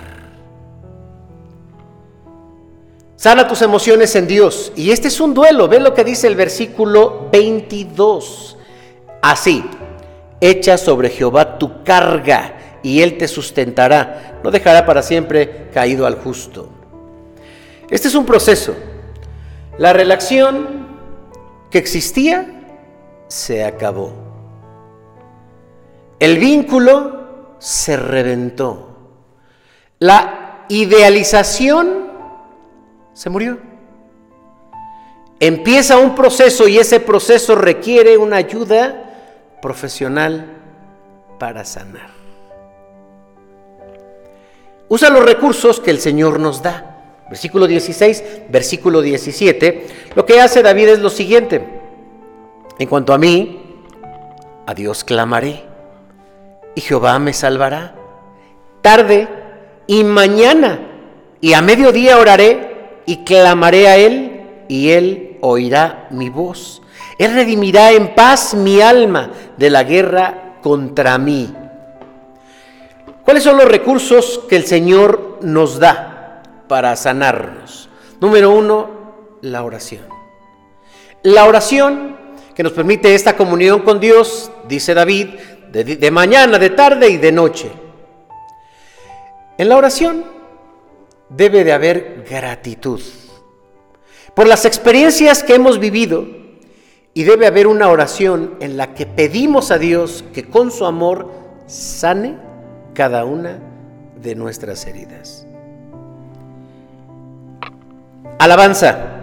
Sana 3.20 3.50
tus 3.50 3.62
emociones 3.62 4.16
en 4.16 4.28
Dios. 4.28 4.72
Y 4.78 4.92
este 4.92 5.10
es 5.10 5.20
un 5.20 5.34
duelo. 5.34 5.68
Ve 5.68 5.82
lo 5.82 5.94
que 5.94 6.06
dice 6.06 6.26
el 6.26 6.36
versículo 6.36 7.28
22. 7.30 8.58
Así, 9.22 9.62
echa 10.40 10.78
sobre 10.78 11.10
Jehová 11.10 11.58
tu 11.58 11.84
carga 11.84 12.80
y 12.82 13.02
él 13.02 13.18
te 13.18 13.28
sustentará. 13.28 14.40
No 14.42 14.52
dejará 14.52 14.86
para 14.86 15.02
siempre 15.02 15.68
caído 15.74 16.06
al 16.06 16.16
justo. 16.16 16.70
Este 17.90 18.08
es 18.08 18.16
un 18.16 18.26
proceso. 18.26 18.74
La 19.78 19.92
relación 19.92 20.88
que 21.70 21.80
existía 21.80 22.46
se 23.28 23.66
acabó. 23.66 24.14
El 26.22 26.38
vínculo 26.38 27.56
se 27.60 27.98
reventó. 27.98 28.96
La 30.00 30.64
idealización 30.70 32.09
se 33.20 33.30
murió. 33.30 33.58
Empieza 35.42 35.98
un 35.98 36.16
proceso 36.16 36.70
y 36.70 36.78
ese 36.78 37.02
proceso 37.02 37.54
requiere 37.54 38.18
una 38.18 38.38
ayuda 38.38 39.58
profesional 39.62 40.46
para 41.38 41.66
sanar. 41.66 42.12
Usa 44.88 45.10
los 45.10 45.26
recursos 45.26 45.82
que 45.82 45.92
el 45.92 46.00
Señor 46.00 46.40
nos 46.40 46.64
da. 46.64 47.26
Versículo 47.28 47.68
16, 47.68 48.24
versículo 48.48 49.02
17. 49.02 49.88
Lo 50.16 50.26
que 50.26 50.40
hace 50.40 50.64
David 50.64 50.88
es 50.88 51.00
lo 51.00 51.10
siguiente. 51.10 51.62
En 52.80 52.88
cuanto 52.88 53.12
a 53.12 53.18
mí, 53.18 53.84
a 54.66 54.74
Dios 54.74 55.04
clamaré 55.04 55.66
y 56.74 56.80
Jehová 56.80 57.20
me 57.20 57.34
salvará. 57.34 57.96
Tarde 58.82 59.28
y 59.88 60.06
mañana 60.06 60.80
y 61.42 61.52
a 61.52 61.62
mediodía 61.62 62.18
oraré 62.18 62.69
y 63.06 63.24
clamaré 63.24 63.88
a 63.88 63.98
Él 63.98 64.42
y 64.68 64.90
Él 64.90 65.38
oirá 65.42 66.08
mi 66.12 66.30
voz. 66.30 66.82
Él 67.18 67.34
redimirá 67.34 67.92
en 67.92 68.16
paz 68.16 68.54
mi 68.54 68.82
alma 68.82 69.32
de 69.58 69.70
la 69.70 69.84
guerra 69.84 70.56
contra 70.62 71.18
mí. 71.18 71.54
¿Cuáles 73.24 73.44
son 73.44 73.58
los 73.58 73.66
recursos 73.66 74.42
que 74.50 74.56
el 74.56 74.66
Señor 74.66 75.40
nos 75.42 75.80
da? 75.80 76.10
para 76.70 76.96
sanarnos. 76.96 77.90
Número 78.22 78.52
uno, 78.52 78.90
la 79.42 79.64
oración. 79.64 80.04
La 81.24 81.46
oración 81.46 82.16
que 82.56 82.64
nos 82.64 82.72
permite 82.72 83.14
esta 83.16 83.36
comunión 83.36 83.82
con 83.82 84.00
Dios, 84.00 84.52
dice 84.70 84.94
David, 84.94 85.30
de, 85.72 86.12
mañana, 86.12 86.58
de 86.60 86.70
tarde 86.70 87.10
y 87.10 87.18
de 87.18 87.32
noche. 87.32 87.72
En 89.58 89.68
la 89.68 89.76
oración 89.76 90.24
debe 91.30 91.64
de 91.64 91.74
haber 91.74 92.26
gratitud 92.30 93.02
por 94.40 94.48
las 94.48 94.66
experiencias 94.66 95.44
que 95.44 95.56
hemos 95.56 95.80
vivido 95.80 96.26
y 97.14 97.24
debe 97.24 97.46
haber 97.48 97.68
una 97.68 97.90
oración 97.90 98.56
en 98.62 98.78
la 98.78 98.94
que 98.94 99.06
pedimos 99.06 99.70
a 99.70 99.78
Dios 99.78 100.24
que 100.34 100.46
con 100.46 100.72
su 100.72 100.86
amor 100.86 101.30
sane 101.68 102.38
cada 102.94 103.26
una 103.26 103.60
de 104.22 104.36
nuestras 104.36 104.86
heridas. 104.86 105.46
Alabanza. 108.38 109.16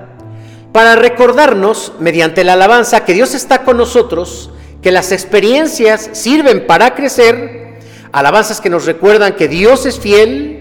Para 0.73 0.97
recordarnos, 0.97 1.95
mediante 1.99 2.45
la 2.45 2.53
alabanza, 2.53 3.07
que 3.07 3.15
Dios 3.15 3.35
está 3.35 3.65
con 3.65 3.79
nosotros, 3.79 4.51
que 4.83 4.91
las 4.91 5.11
experiencias 5.11 6.11
sirven 6.13 6.67
para 6.67 6.95
crecer, 6.95 7.79
alabanzas 8.13 8.61
que 8.61 8.69
nos 8.69 8.85
recuerdan 8.85 9.37
que 9.37 9.49
Dios 9.49 9.87
es 9.87 9.99
fiel 9.99 10.56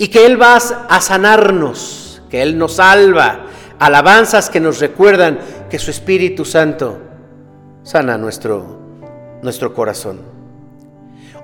y 0.00 0.08
que 0.08 0.24
Él 0.24 0.40
va 0.40 0.56
a 0.56 1.00
sanarnos, 1.02 2.22
que 2.30 2.40
Él 2.40 2.56
nos 2.56 2.76
salva, 2.76 3.40
alabanzas 3.78 4.48
que 4.48 4.58
nos 4.58 4.80
recuerdan 4.80 5.38
que 5.68 5.78
su 5.78 5.90
Espíritu 5.90 6.46
Santo 6.46 6.98
sana 7.82 8.16
nuestro, 8.16 8.78
nuestro 9.42 9.74
corazón. 9.74 10.22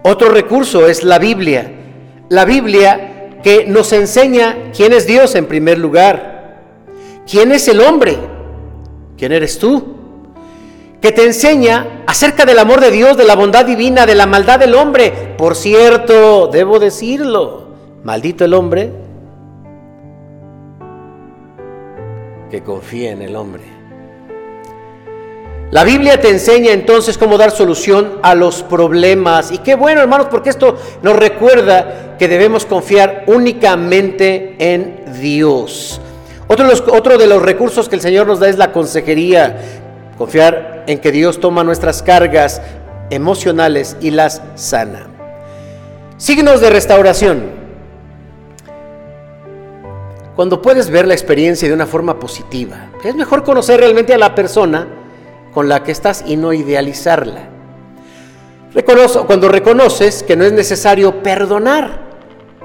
Otro 0.03 0.31
recurso 0.31 0.87
es 0.87 1.05
la 1.05 1.19
Biblia. 1.19 1.71
La 2.31 2.47
Biblia 2.47 3.41
que 3.43 3.67
nos 3.67 3.93
enseña 3.93 4.71
quién 4.75 4.95
es 4.95 5.07
Dios 5.07 5.35
en 5.35 5.45
primer 5.45 5.77
lugar, 5.77 6.63
quién 7.31 7.53
es 7.53 7.69
el 7.69 7.83
hombre, 7.83 8.17
quién 9.19 9.33
eres 9.33 9.59
tú, 9.59 9.97
que 11.03 11.13
te 11.13 11.27
enseña 11.27 12.05
acerca 12.07 12.47
del 12.47 12.59
amor 12.59 12.81
de 12.81 12.91
Dios, 12.91 13.19
de 13.19 13.25
la 13.25 13.37
bondad 13.37 13.67
divina, 13.67 14.07
de 14.07 14.15
la 14.15 14.25
maldad 14.25 14.59
del 14.59 14.75
hombre. 14.75 15.35
Por 15.37 15.57
cierto, 15.57 16.49
debo 16.51 16.79
decirlo, 16.79 17.66
maldito 18.07 18.45
el 18.45 18.55
hombre 18.55 18.93
que 22.49 22.63
confía 22.63 23.11
en 23.11 23.21
el 23.21 23.35
hombre. 23.35 23.65
La 25.73 25.83
Biblia 25.83 26.21
te 26.21 26.29
enseña 26.29 26.71
entonces 26.71 27.19
cómo 27.19 27.37
dar 27.37 27.51
solución 27.51 28.21
a 28.23 28.37
los 28.37 28.63
problemas. 28.63 29.51
Y 29.51 29.59
qué 29.59 29.75
bueno, 29.75 30.03
hermanos, 30.03 30.29
porque 30.31 30.51
esto 30.51 30.77
nos 31.03 31.17
recuerda 31.17 32.17
que 32.17 32.29
debemos 32.29 32.65
confiar 32.65 33.25
únicamente 33.27 34.55
en 34.61 35.03
Dios. 35.21 36.01
Otro 36.47 36.65
de, 36.65 36.71
los, 36.71 36.85
otro 36.87 37.19
de 37.19 37.27
los 37.27 37.43
recursos 37.43 37.89
que 37.89 37.97
el 37.97 38.01
Señor 38.03 38.29
nos 38.29 38.39
da 38.39 38.49
es 38.49 38.57
la 38.57 38.71
consejería. 38.71 39.57
Confiar 40.17 40.85
en 40.87 41.01
que 41.01 41.11
Dios 41.11 41.41
toma 41.41 41.65
nuestras 41.65 42.05
cargas 42.05 42.63
emocionales 43.11 43.97
y 44.01 44.13
las 44.13 44.43
sana. 44.55 45.09
Signos 46.19 46.61
de 46.61 46.71
restauración. 46.71 47.56
Cuando 50.37 50.61
puedes 50.61 50.91
ver 50.91 51.09
la 51.09 51.15
experiencia 51.15 51.67
de 51.67 51.73
una 51.73 51.87
forma 51.87 52.21
positiva, 52.21 52.91
es 53.03 53.15
mejor 53.15 53.43
conocer 53.43 53.81
realmente 53.81 54.13
a 54.13 54.19
la 54.19 54.35
persona 54.35 54.87
con 55.55 55.67
la 55.67 55.83
que 55.83 55.93
estás 55.93 56.25
y 56.27 56.37
no 56.37 56.53
idealizarla. 56.53 57.49
cuando 59.27 59.49
reconoces 59.49 60.23
que 60.23 60.37
no 60.37 60.45
es 60.45 60.53
necesario 60.53 61.23
perdonar, 61.23 62.03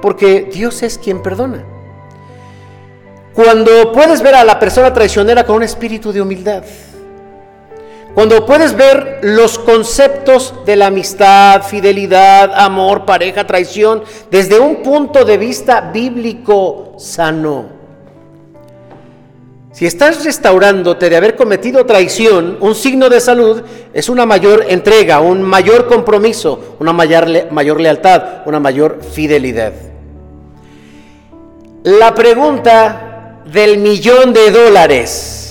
porque 0.01 0.49
Dios 0.51 0.83
es 0.83 0.97
quien 0.97 1.23
perdona. 1.23 1.63
Cuando 3.33 3.93
puedes 3.93 4.21
ver 4.21 4.35
a 4.35 4.43
la 4.43 4.59
persona 4.59 4.93
traicionera 4.93 5.45
con 5.45 5.55
un 5.55 5.63
espíritu 5.63 6.11
de 6.11 6.21
humildad. 6.21 6.63
Cuando 8.13 8.45
puedes 8.45 8.75
ver 8.75 9.19
los 9.21 9.57
conceptos 9.57 10.53
de 10.65 10.75
la 10.75 10.87
amistad, 10.87 11.63
fidelidad, 11.63 12.51
amor, 12.53 13.05
pareja, 13.05 13.47
traición, 13.47 14.03
desde 14.29 14.59
un 14.59 14.83
punto 14.83 15.23
de 15.23 15.37
vista 15.37 15.91
bíblico 15.93 16.95
sano. 16.97 17.81
Si 19.71 19.85
estás 19.85 20.25
restaurándote 20.25 21.09
de 21.09 21.15
haber 21.15 21.37
cometido 21.37 21.85
traición, 21.85 22.57
un 22.59 22.75
signo 22.75 23.09
de 23.09 23.21
salud 23.21 23.61
es 23.93 24.09
una 24.09 24.25
mayor 24.25 24.65
entrega, 24.67 25.21
un 25.21 25.41
mayor 25.41 25.87
compromiso, 25.87 26.75
una 26.79 26.91
mayor, 26.91 27.79
lealtad, 27.79 28.41
una 28.45 28.59
mayor 28.59 28.99
fidelidad. 29.01 29.71
La 31.83 32.13
pregunta 32.13 33.39
del 33.45 33.77
millón 33.77 34.33
de 34.33 34.51
dólares. 34.51 35.50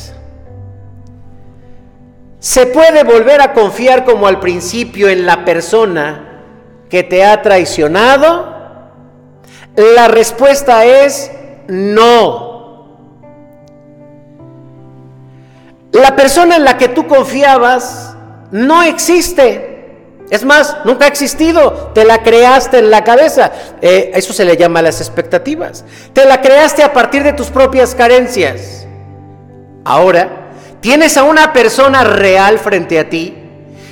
¿Se 2.41 2.65
puede 2.67 3.05
volver 3.05 3.43
a 3.43 3.53
confiar 3.53 4.07
como 4.07 4.27
al 4.27 4.41
principio 4.41 5.11
en 5.11 5.27
la 5.27 5.45
persona 5.45 6.41
que 6.89 7.03
te 7.03 7.23
ha 7.23 7.43
traicionado? 7.43 8.49
La 9.77 10.09
respuesta 10.09 10.87
es 10.87 11.31
no. 11.69 12.51
La 15.93 16.17
persona 16.17 16.57
en 16.57 16.65
la 16.65 16.79
que 16.79 16.89
tú 16.89 17.07
confiabas 17.07 18.17
no 18.51 18.83
existe. 18.85 19.69
Es 20.31 20.43
más, 20.43 20.79
nunca 20.87 21.05
ha 21.05 21.09
existido. 21.09 21.91
Te 21.93 22.07
la 22.07 22.23
creaste 22.23 22.79
en 22.79 22.91
la 22.91 23.05
cabeza. 23.05 23.53
Eh, 23.83 24.13
eso 24.15 24.33
se 24.33 24.47
le 24.47 24.57
llama 24.57 24.81
las 24.81 25.03
expectativas. 25.03 25.85
Te 26.15 26.25
la 26.25 26.41
creaste 26.41 26.83
a 26.83 26.95
partir 26.95 27.23
de 27.23 27.35
tus 27.35 27.49
propias 27.49 27.95
carencias. 27.95 28.87
Ahora, 29.85 30.50
tienes 30.81 31.17
a 31.17 31.25
una 31.25 31.53
persona 31.53 32.05
real 32.05 32.59
frente 32.59 32.99
a 32.99 33.09
ti 33.09 33.37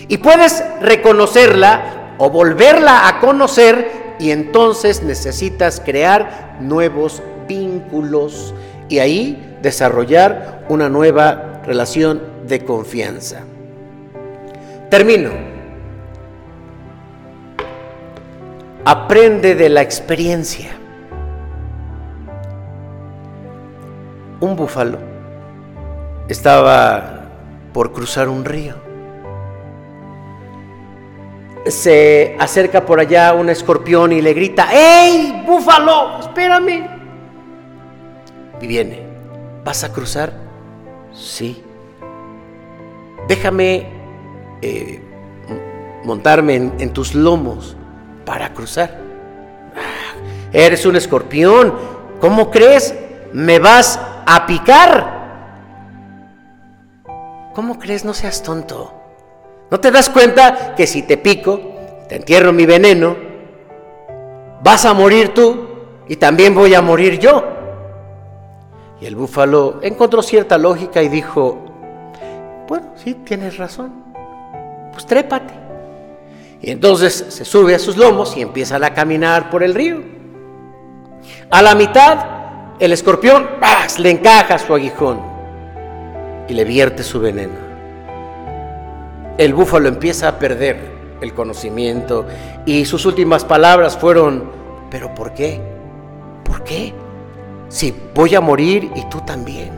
y 0.09 0.18
puedes 0.18 0.64
reconocerla 0.81 2.14
o 2.18 2.31
volverla 2.31 3.09
a 3.09 3.20
conocer 3.20 4.16
y 4.18 4.31
entonces 4.31 5.03
necesitas 5.03 5.81
crear 5.81 6.57
nuevos 6.61 7.22
vínculos 7.46 8.55
y 8.88 8.98
ahí 8.98 9.57
desarrollar 9.62 10.64
una 10.68 10.88
nueva 10.88 11.62
relación 11.64 12.22
de 12.46 12.64
confianza. 12.64 13.40
Termino. 14.90 15.31
Aprende 18.85 19.55
de 19.55 19.68
la 19.68 19.83
experiencia. 19.83 20.70
Un 24.40 24.57
búfalo 24.57 25.17
estaba 26.29 27.23
por 27.73 27.93
cruzar 27.93 28.29
un 28.29 28.45
río. 28.45 28.75
Se 31.67 32.37
acerca 32.38 32.87
por 32.87 33.01
allá 33.01 33.35
un 33.35 33.51
escorpión 33.51 34.12
y 34.12 34.23
le 34.23 34.33
grita, 34.33 34.69
¡Ey, 34.73 35.43
búfalo! 35.47 36.21
Espérame. 36.21 36.88
Y 38.61 38.67
viene, 38.67 39.03
¿vas 39.64 39.85
a 39.85 39.93
cruzar? 39.93 40.33
Sí. 41.12 41.62
Déjame 43.27 43.87
eh, 44.62 45.03
montarme 46.05 46.55
en, 46.55 46.93
tus 46.93 47.14
lomos 47.14 47.77
para 48.25 48.55
cruzar. 48.55 48.99
Ah, 49.77 50.19
eres 50.53 50.87
un 50.87 50.97
escorpión. 50.97 51.75
¿Cómo 52.21 52.51
crees? 52.51 52.95
¿Me 53.33 53.59
vas 53.59 54.01
a 54.27 54.47
picar? 54.47 55.17
¿Cómo 57.59 57.77
crees? 57.77 58.05
No 58.05 58.14
seas 58.14 58.44
tonto. 58.44 58.94
¿No 59.68 59.81
te 59.81 59.90
das 59.90 60.09
cuenta 60.11 60.77
que 60.77 60.87
si 60.87 61.03
te 61.03 61.16
pico, 61.16 61.61
te 62.09 62.14
entierro 62.14 62.53
mi 62.53 62.66
veneno, 62.66 63.16
vas 64.62 64.85
a 64.85 64.94
morir 64.94 65.35
tú 65.35 65.66
y 66.07 66.14
también 66.14 66.55
voy 66.55 66.75
a 66.75 66.83
morir 66.83 67.18
yo? 67.18 67.42
Y 69.01 69.07
el 69.07 69.16
búfalo 69.16 69.81
encontró 69.83 70.23
cierta 70.23 70.57
lógica 70.57 71.03
y 71.03 71.09
dijo, 71.09 71.59
bueno, 72.68 72.92
sí, 72.94 73.14
tienes 73.14 73.57
razón, 73.57 74.05
pues 74.92 75.05
trépate. 75.05 75.53
Y 76.62 76.71
entonces 76.71 77.27
se 77.29 77.44
sube 77.44 77.75
a 77.75 77.81
sus 77.81 77.97
lomos 77.97 78.37
y 78.37 78.42
empieza 78.42 78.77
a 78.77 78.94
caminar 78.94 79.51
por 79.51 79.64
el 79.64 79.75
río. 79.75 80.01
A 81.51 81.61
la 81.61 81.75
mitad, 81.75 82.18
el 82.79 82.92
escorpión 82.92 83.49
le 83.99 84.11
encaja 84.12 84.59
su 84.59 84.73
aguijón 84.73 85.38
y 86.48 86.54
le 86.54 86.64
vierte 86.64 87.02
su 87.02 87.20
veneno. 87.20 87.68
El 89.37 89.54
búfalo 89.54 89.88
empieza 89.88 90.28
a 90.28 90.38
perder 90.38 90.98
el 91.20 91.34
conocimiento 91.34 92.26
y 92.64 92.84
sus 92.84 93.06
últimas 93.06 93.44
palabras 93.44 93.96
fueron, 93.96 94.50
¿pero 94.90 95.14
por 95.14 95.34
qué? 95.34 95.61
¿Por 96.44 96.64
qué? 96.64 96.94
si 97.68 97.94
voy 98.14 98.34
a 98.34 98.40
morir 98.40 98.90
y 98.94 99.04
tú 99.08 99.20
también. 99.20 99.70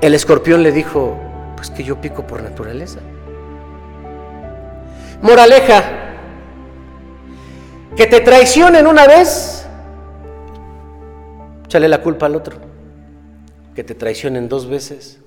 El 0.00 0.14
escorpión 0.14 0.62
le 0.62 0.72
dijo, 0.72 1.16
pues 1.56 1.70
que 1.70 1.84
yo 1.84 2.00
pico 2.00 2.26
por 2.26 2.42
naturaleza. 2.42 3.00
Moraleja, 5.20 5.82
que 7.96 8.06
te 8.06 8.20
traicionen 8.20 8.86
una 8.86 9.06
vez, 9.06 9.66
échale 11.64 11.88
la 11.88 12.00
culpa 12.00 12.26
al 12.26 12.36
otro. 12.36 12.71
Que 13.74 13.84
te 13.84 13.94
traicionen 13.94 14.48
dos 14.48 14.68
veces, 14.68 15.20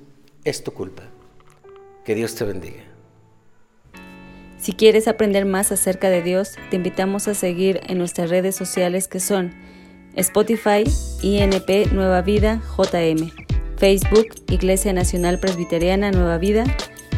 es 0.43 0.63
tu 0.63 0.71
culpa. 0.71 1.03
Que 2.03 2.13
Dios 2.13 2.36
te 2.36 2.45
bendiga. 2.45 2.84
Si 4.60 4.73
quieres 4.73 5.08
aprender 5.08 5.45
más 5.45 5.71
acerca 5.71 6.10
de 6.10 6.21
Dios, 6.21 6.53
te 6.69 6.75
invitamos 6.75 7.27
a 7.27 7.34
seguir 7.34 7.81
en 7.88 7.97
nuestras 7.97 8.29
redes 8.29 8.55
sociales 8.55 9.08
que 9.08 9.19
son 9.19 9.53
Spotify, 10.15 10.84
INP 11.21 11.91
Nueva 11.91 12.21
Vida 12.21 12.62
JM, 12.77 13.31
Facebook, 13.77 14.27
Iglesia 14.49 14.93
Nacional 14.93 15.39
Presbiteriana 15.39 16.12
Nueva 16.12 16.38
Vida, 16.38 16.63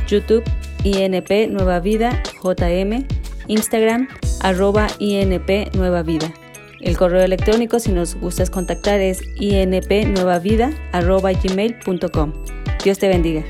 YouTube, 0.08 0.44
INP 0.84 1.50
Nueva 1.50 1.80
Vida 1.80 2.24
JM, 2.44 3.06
Instagram, 3.48 4.08
arroba 4.42 4.88
INP 5.00 5.76
Nueva 5.76 6.04
Vida. 6.04 6.34
El 6.80 6.98
correo 6.98 7.22
electrónico, 7.22 7.80
si 7.80 7.92
nos 7.92 8.16
gustas 8.16 8.50
contactar, 8.50 9.00
es 9.00 9.22
inpnuevavida 9.36 10.72
arroba 10.92 11.32
gmail.com. 11.32 12.34
Dios 12.84 13.00
te 13.00 13.08
bendiga. 13.08 13.44